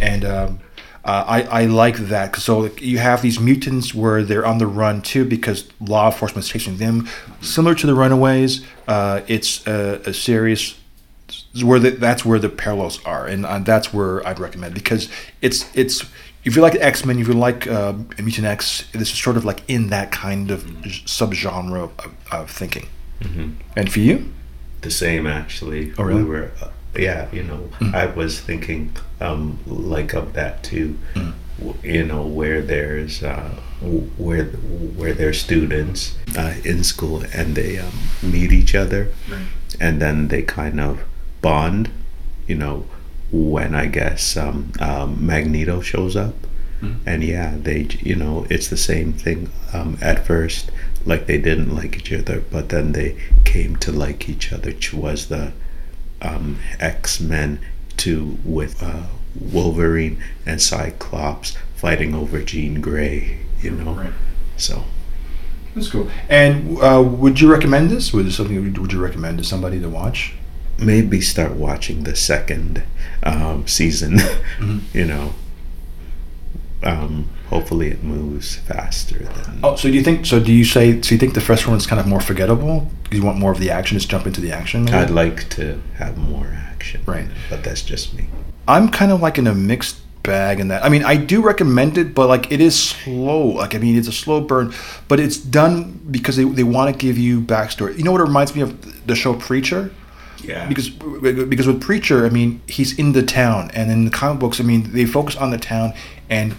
and 0.00 0.24
um, 0.24 0.60
uh, 1.04 1.24
I 1.26 1.42
I 1.42 1.64
like 1.66 1.96
that 1.96 2.30
because 2.30 2.44
so 2.44 2.60
like, 2.60 2.80
you 2.80 2.98
have 2.98 3.22
these 3.22 3.38
mutants 3.38 3.94
where 3.94 4.22
they're 4.22 4.46
on 4.46 4.58
the 4.58 4.66
run 4.66 5.02
too 5.02 5.24
because 5.24 5.68
law 5.80 6.06
enforcement 6.06 6.44
is 6.44 6.50
chasing 6.50 6.76
them, 6.78 7.08
similar 7.40 7.74
to 7.74 7.86
the 7.86 7.94
Runaways. 7.94 8.64
Uh, 8.88 9.20
it's 9.26 9.66
a, 9.66 10.00
a 10.06 10.14
series 10.14 10.76
where 11.62 11.78
the, 11.78 11.90
that's 11.90 12.24
where 12.24 12.38
the 12.38 12.48
parallels 12.48 13.04
are, 13.04 13.26
and 13.26 13.46
uh, 13.46 13.58
that's 13.58 13.92
where 13.92 14.26
I'd 14.26 14.38
recommend 14.38 14.74
because 14.74 15.08
it's 15.42 15.74
it's 15.76 16.04
if 16.44 16.54
you 16.56 16.62
like 16.62 16.74
X 16.76 17.04
Men, 17.04 17.18
if 17.18 17.26
you 17.28 17.34
like 17.34 17.66
uh, 17.66 17.94
Mutant 18.18 18.46
X, 18.46 18.84
this 18.92 19.10
is 19.12 19.18
sort 19.18 19.36
of 19.36 19.44
like 19.44 19.62
in 19.68 19.88
that 19.90 20.10
kind 20.12 20.50
of 20.50 20.62
subgenre 21.06 21.84
of, 21.84 22.14
of 22.32 22.50
thinking. 22.50 22.86
And 23.76 23.90
for 23.92 24.00
you, 24.00 24.32
The 24.82 24.90
same, 24.90 25.26
actually. 25.26 25.92
Oh, 25.98 26.04
really? 26.04 26.22
We 26.22 26.28
were, 26.28 26.50
uh, 26.62 26.68
yeah, 26.94 27.26
you 27.32 27.42
know, 27.42 27.70
I 27.94 28.06
was 28.06 28.38
thinking 28.40 28.92
um, 29.20 29.58
like 29.66 30.12
of 30.12 30.32
that 30.34 30.62
too. 30.62 30.98
W- 31.58 31.78
You 31.82 32.04
know, 32.04 32.22
where 32.26 32.60
there's 32.60 33.22
uh, 33.22 33.50
where 34.18 34.44
where 34.98 35.14
there's 35.14 35.40
students 35.40 36.16
uh, 36.36 36.54
in 36.64 36.84
school 36.84 37.22
and 37.32 37.54
they 37.54 37.78
um, 37.78 37.94
meet 38.22 38.52
each 38.52 38.74
other, 38.74 39.08
and 39.80 40.00
then 40.02 40.28
they 40.28 40.42
kind 40.42 40.78
of 40.80 40.98
bond. 41.40 41.88
You 42.46 42.56
know, 42.56 42.84
when 43.32 43.74
I 43.74 43.86
guess 43.86 44.36
um, 44.36 44.72
um, 44.80 45.24
Magneto 45.24 45.80
shows 45.80 46.16
up, 46.16 46.34
and 47.06 47.24
yeah, 47.24 47.56
they 47.56 47.88
you 48.00 48.14
know 48.14 48.46
it's 48.50 48.68
the 48.68 48.76
same 48.76 49.14
thing 49.14 49.50
um, 49.72 49.96
at 50.02 50.26
first. 50.26 50.70
Like 51.06 51.26
they 51.26 51.38
didn't 51.38 51.74
like 51.74 51.96
each 51.96 52.12
other, 52.12 52.42
but 52.50 52.68
then 52.68 52.92
they 52.92 53.16
came 53.44 53.76
to 53.76 53.90
like 53.92 54.28
each 54.28 54.52
other, 54.52 54.70
which 54.70 54.92
was 54.92 55.28
the 55.28 55.52
um, 56.20 56.58
X 56.80 57.20
Men 57.20 57.58
two 57.96 58.36
with 58.44 58.82
uh, 58.82 59.04
Wolverine 59.38 60.22
and 60.44 60.60
Cyclops 60.60 61.56
fighting 61.74 62.14
over 62.14 62.42
Jean 62.42 62.80
Grey. 62.82 63.38
You 63.62 63.70
know, 63.70 63.94
Right. 63.94 64.12
so 64.58 64.84
that's 65.74 65.88
cool. 65.88 66.08
And 66.28 66.78
uh, 66.82 67.02
would 67.02 67.40
you 67.40 67.50
recommend 67.50 67.88
this? 67.90 68.12
Would 68.12 68.26
this 68.26 68.36
something 68.36 68.74
would 68.78 68.92
you 68.92 69.02
recommend 69.02 69.38
to 69.38 69.44
somebody 69.44 69.80
to 69.80 69.88
watch? 69.88 70.34
Maybe 70.78 71.20
start 71.20 71.52
watching 71.52 72.04
the 72.04 72.16
second 72.16 72.82
um, 73.22 73.66
season. 73.66 74.18
you 74.92 75.04
know, 75.04 75.34
um, 76.82 77.30
hopefully 77.48 77.88
it 77.88 78.02
moves 78.02 78.56
faster 78.56 79.18
than. 79.18 79.60
Oh, 79.62 79.76
so 79.76 79.88
do 79.88 79.94
you 79.94 80.02
think? 80.02 80.26
So 80.26 80.40
do 80.40 80.52
you 80.52 80.64
say? 80.64 81.00
So 81.00 81.14
you 81.14 81.18
think 81.18 81.34
the 81.34 81.40
first 81.40 81.66
one's 81.66 81.86
kind 81.86 82.00
of 82.00 82.06
more 82.06 82.20
forgettable? 82.20 82.90
You 83.10 83.22
want 83.22 83.38
more 83.38 83.52
of 83.52 83.58
the 83.58 83.70
action? 83.70 83.96
Just 83.96 84.10
jump 84.10 84.26
into 84.26 84.40
the 84.40 84.52
action. 84.52 84.88
I'd 84.88 85.10
like 85.10 85.48
to 85.50 85.80
have 85.96 86.16
more 86.16 86.46
action. 86.46 87.02
Right. 87.06 87.28
But 87.50 87.64
that's 87.64 87.82
just 87.82 88.14
me. 88.14 88.26
I'm 88.66 88.88
kind 88.88 89.12
of 89.12 89.20
like 89.20 89.38
in 89.38 89.46
a 89.46 89.54
mixed 89.54 89.98
bag 90.22 90.58
in 90.58 90.68
that. 90.68 90.84
I 90.84 90.88
mean, 90.88 91.04
I 91.04 91.16
do 91.16 91.40
recommend 91.42 91.96
it, 91.96 92.14
but 92.14 92.28
like 92.28 92.50
it 92.50 92.60
is 92.60 92.78
slow. 92.78 93.46
Like 93.46 93.74
I 93.74 93.78
mean, 93.78 93.96
it's 93.96 94.08
a 94.08 94.12
slow 94.12 94.40
burn, 94.40 94.74
but 95.06 95.20
it's 95.20 95.36
done 95.36 96.00
because 96.10 96.36
they, 96.36 96.44
they 96.44 96.64
want 96.64 96.92
to 96.92 96.98
give 96.98 97.16
you 97.16 97.40
backstory. 97.40 97.96
You 97.96 98.04
know 98.04 98.12
what 98.12 98.20
it 98.20 98.24
reminds 98.24 98.54
me 98.56 98.62
of 98.62 99.06
the 99.06 99.14
show 99.14 99.34
Preacher. 99.34 99.92
Yeah. 100.46 100.66
Because 100.68 100.88
because 100.90 101.66
with 101.66 101.80
Preacher, 101.80 102.26
I 102.26 102.30
mean, 102.30 102.60
he's 102.66 102.98
in 102.98 103.12
the 103.12 103.22
town, 103.22 103.70
and 103.74 103.90
in 103.90 104.04
the 104.04 104.10
comic 104.10 104.40
books, 104.40 104.60
I 104.60 104.64
mean, 104.64 104.92
they 104.92 105.06
focus 105.06 105.36
on 105.36 105.50
the 105.50 105.58
town 105.58 105.94
and 106.28 106.54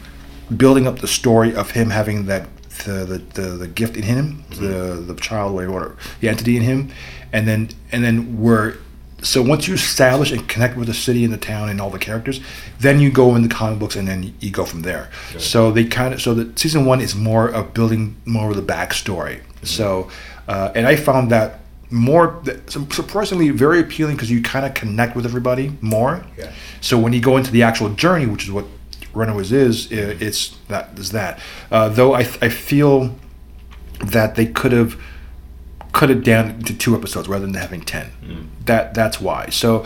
building 0.55 0.87
up 0.87 0.99
the 0.99 1.07
story 1.07 1.55
of 1.55 1.71
him 1.71 1.89
having 1.89 2.25
that 2.25 2.47
the 2.85 3.05
the, 3.05 3.41
the, 3.41 3.47
the 3.49 3.67
gift 3.67 3.95
in 3.97 4.03
him, 4.03 4.43
the 4.49 5.03
the 5.05 5.15
child, 5.15 5.53
whatever, 5.53 5.95
the 6.19 6.29
entity 6.29 6.57
in 6.57 6.63
him, 6.63 6.91
and 7.31 7.47
then 7.47 7.69
and 7.91 8.03
then 8.03 8.41
where. 8.41 8.77
So 9.21 9.41
once 9.41 9.67
you 9.67 9.73
establish 9.73 10.31
and 10.31 10.47
connect 10.47 10.77
with 10.77 10.87
the 10.87 10.93
city 10.93 11.23
and 11.23 11.33
the 11.33 11.37
town 11.37 11.69
and 11.69 11.81
all 11.81 11.89
the 11.89 11.97
characters, 11.97 12.41
then 12.79 12.99
you 12.99 13.09
go 13.09 13.35
in 13.35 13.41
the 13.41 13.49
comic 13.49 13.79
books 13.79 13.95
and 13.95 14.07
then 14.07 14.35
you 14.39 14.51
go 14.51 14.65
from 14.65 14.83
there. 14.83 15.09
So 15.39 15.71
they 15.71 15.85
kind 15.85 16.13
of 16.13 16.21
so 16.21 16.35
the 16.35 16.51
season 16.59 16.85
one 16.85 17.01
is 17.01 17.15
more 17.15 17.47
of 17.49 17.73
building 17.73 18.17
more 18.25 18.51
of 18.51 18.55
the 18.55 18.61
backstory. 18.61 19.41
So 19.63 20.11
uh, 20.47 20.73
and 20.75 20.85
I 20.85 20.95
found 20.95 21.31
that 21.31 21.61
more 21.91 22.41
surprisingly 22.67 23.49
very 23.49 23.79
appealing 23.79 24.15
because 24.15 24.31
you 24.31 24.41
kind 24.41 24.65
of 24.65 24.73
connect 24.73 25.15
with 25.15 25.25
everybody 25.25 25.77
more. 25.81 26.25
Yeah. 26.37 26.51
So 26.81 26.97
when 26.97 27.13
you 27.13 27.21
go 27.21 27.37
into 27.37 27.51
the 27.51 27.63
actual 27.63 27.89
journey, 27.89 28.25
which 28.25 28.43
is 28.43 28.51
what 28.51 28.65
Runaways 29.13 29.51
is, 29.51 29.91
it's 29.91 30.57
that 30.67 30.97
is 30.97 31.11
that. 31.11 31.39
Uh, 31.71 31.89
though 31.89 32.13
I 32.13 32.21
I 32.41 32.49
feel 32.49 33.15
that 33.99 34.35
they 34.35 34.45
could 34.45 34.71
have 34.71 34.99
cut 35.93 36.11
it 36.11 36.23
down 36.23 36.59
to 36.59 36.77
two 36.77 36.93
episodes 36.95 37.29
rather 37.29 37.45
than 37.45 37.55
having 37.55 37.81
ten. 37.81 38.11
That 38.65 38.93
that's 38.93 39.21
why. 39.21 39.49
So 39.49 39.85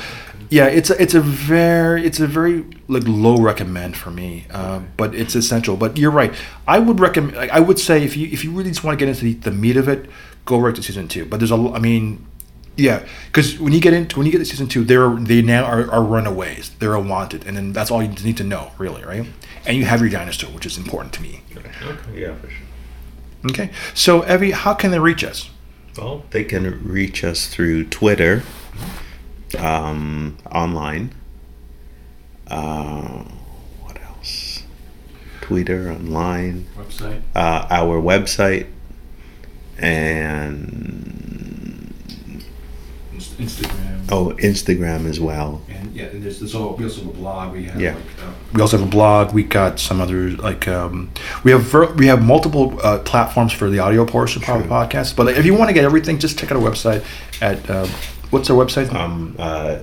yeah, 0.50 0.66
it's 0.66 0.90
a 0.90 1.00
it's 1.00 1.14
a 1.14 1.22
very 1.22 2.04
it's 2.06 2.20
a 2.20 2.26
very 2.26 2.66
like 2.88 3.04
low 3.06 3.40
recommend 3.40 3.96
for 3.96 4.10
me, 4.10 4.48
uh, 4.50 4.82
but 4.98 5.14
it's 5.14 5.36
essential. 5.36 5.78
But 5.78 5.98
you're 5.98 6.12
right. 6.12 6.34
I 6.68 6.80
would 6.80 7.00
recommend. 7.00 7.38
Like, 7.38 7.52
I 7.52 7.60
would 7.60 7.78
say 7.78 8.04
if 8.04 8.18
you 8.18 8.28
if 8.32 8.44
you 8.44 8.52
really 8.52 8.72
just 8.72 8.84
want 8.84 8.98
to 8.98 9.06
get 9.06 9.10
into 9.10 9.26
the, 9.26 9.34
the 9.36 9.52
meat 9.52 9.78
of 9.78 9.88
it, 9.88 10.10
go 10.46 10.60
right 10.60 10.76
to 10.76 10.82
season 10.84 11.08
two. 11.08 11.26
But 11.26 11.40
there's 11.40 11.52
a 11.52 11.56
l- 11.56 11.76
I 11.76 11.80
mean. 11.80 12.26
Yeah, 12.78 13.06
because 13.28 13.60
when 13.60 13.74
you 13.74 13.82
get 13.82 13.92
into 13.94 14.18
when 14.18 14.26
you 14.26 14.32
get 14.32 14.38
to 14.38 14.46
season 14.46 14.68
two, 14.68 14.86
they're 14.86 15.14
they 15.16 15.42
now 15.42 15.66
are, 15.66 15.92
are 15.92 16.02
runaways. 16.04 16.70
They're 16.80 16.94
a 16.94 17.02
wanted, 17.02 17.46
and 17.46 17.58
then 17.58 17.74
that's 17.74 17.92
all 17.92 18.02
you 18.02 18.08
need 18.24 18.38
to 18.38 18.44
know, 18.46 18.72
really, 18.78 19.04
right? 19.04 19.26
And 19.66 19.76
you 19.76 19.84
have 19.84 20.00
your 20.00 20.10
dinosaur, 20.10 20.50
which 20.52 20.66
is 20.66 20.78
important 20.78 21.14
to 21.16 21.22
me. 21.22 21.42
Okay. 21.58 22.22
Yeah, 22.22 22.36
for 22.36 22.50
sure. 22.50 22.66
Okay, 23.50 23.72
so 23.94 24.26
Evie, 24.34 24.52
how 24.52 24.74
can 24.74 24.92
they 24.92 25.00
reach 25.00 25.26
us? 25.26 25.50
Well, 25.98 26.24
they 26.30 26.46
can 26.46 26.82
reach 26.88 27.22
us 27.26 27.48
through 27.48 27.86
Twitter, 27.88 28.44
um, 29.58 30.38
online. 30.50 31.14
Uh, 32.48 33.24
what 33.82 34.02
else? 34.04 34.64
Twitter, 35.42 35.92
online, 35.92 36.66
Website. 36.78 37.22
uh, 37.36 37.68
our 37.70 38.02
website, 38.02 38.68
and 39.82 41.94
Instagram. 43.38 44.06
oh, 44.12 44.34
Instagram 44.40 45.06
as 45.10 45.20
well. 45.20 45.62
And 45.70 45.94
yeah, 45.96 46.06
and 46.06 46.24
there's, 46.24 46.40
there's 46.40 46.56
all, 46.56 46.76
we 46.76 46.84
also 46.84 47.02
have 47.02 47.10
a 47.10 47.14
blog. 47.14 47.54
We 47.54 47.64
have 47.66 47.80
Yeah. 47.80 47.94
like, 47.96 48.04
uh, 48.24 48.32
we 48.54 48.62
also 48.62 48.78
have 48.78 48.88
a 48.88 48.90
blog. 48.90 49.34
We 49.34 49.44
got 49.44 49.80
some 49.80 50.02
other 50.02 50.32
like 50.32 50.68
um, 50.68 51.12
we 51.44 51.52
have 51.52 51.62
ver- 51.64 51.94
we 51.94 52.08
have 52.08 52.24
multiple 52.24 52.78
uh, 52.84 53.00
platforms 53.00 53.54
for 53.54 53.70
the 53.70 53.80
audio 53.80 54.06
portion 54.06 54.42
of 54.44 54.64
the 54.64 54.68
podcast. 54.70 55.16
But 55.16 55.30
if 55.38 55.46
you 55.46 55.54
want 55.54 55.70
to 55.70 55.74
get 55.74 55.84
everything, 55.86 56.20
just 56.20 56.38
check 56.40 56.52
out 56.52 56.58
our 56.58 56.64
website 56.70 57.04
at 57.42 57.70
uh, 57.70 57.88
what's 58.32 58.50
our 58.50 58.58
website? 58.58 58.94
Um, 58.94 59.36
uh, 59.40 59.80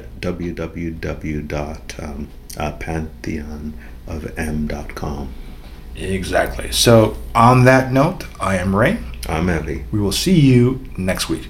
www.pantheonofm.com. 4.11 5.33
exactly. 5.97 6.73
So 6.73 7.17
on 7.35 7.65
that 7.65 7.93
note, 7.93 8.25
I 8.41 8.57
am 8.59 8.75
Ray. 8.77 8.99
I'm 9.29 9.51
Evie. 9.51 9.85
We 9.91 9.99
will 9.99 10.12
see 10.12 10.39
you 10.39 10.85
next 10.97 11.29
week. 11.29 11.49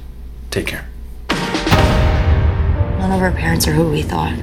Take 0.51 0.67
care. 0.67 0.89
None 2.99 3.12
of 3.12 3.21
our 3.21 3.33
parents 3.33 3.69
are 3.69 3.73
who 3.73 3.91
we 3.91 4.03
thought. 4.03 4.43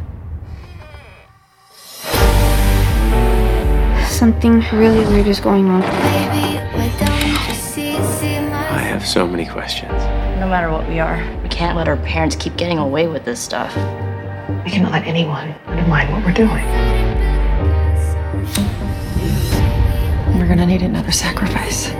Something 4.07 4.59
really 4.71 5.03
weird 5.07 5.27
is 5.27 5.39
going 5.39 5.67
on. 5.67 5.81
Baby, 5.81 6.59
why 6.77 6.93
don't 6.99 7.49
you 7.49 7.55
see, 7.55 7.95
see 7.95 8.39
my 8.39 8.69
I 8.69 8.79
have 8.79 9.05
so 9.05 9.27
many 9.27 9.47
questions. 9.47 9.91
No 10.39 10.47
matter 10.47 10.71
what 10.71 10.87
we 10.87 10.99
are, 10.99 11.17
we 11.41 11.49
can't 11.49 11.75
let 11.75 11.87
our 11.87 11.97
parents 11.97 12.35
keep 12.35 12.55
getting 12.55 12.77
away 12.77 13.07
with 13.07 13.25
this 13.25 13.39
stuff. 13.39 13.75
We 14.63 14.69
cannot 14.69 14.91
let 14.91 15.07
anyone 15.07 15.55
undermine 15.65 16.11
what 16.11 16.23
we're 16.23 16.33
doing. 16.33 16.65
We're 20.37 20.47
gonna 20.47 20.67
need 20.67 20.83
another 20.83 21.11
sacrifice. 21.11 21.91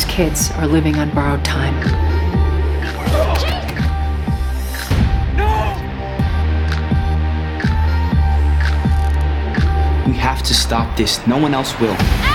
These 0.00 0.10
kids 0.10 0.50
are 0.52 0.66
living 0.66 0.96
on 0.96 1.10
borrowed 1.10 1.44
time. 1.44 1.76
We 10.06 10.14
have 10.16 10.42
to 10.44 10.54
stop 10.54 10.96
this. 10.96 11.26
No 11.26 11.36
one 11.36 11.52
else 11.52 11.78
will. 11.78 12.29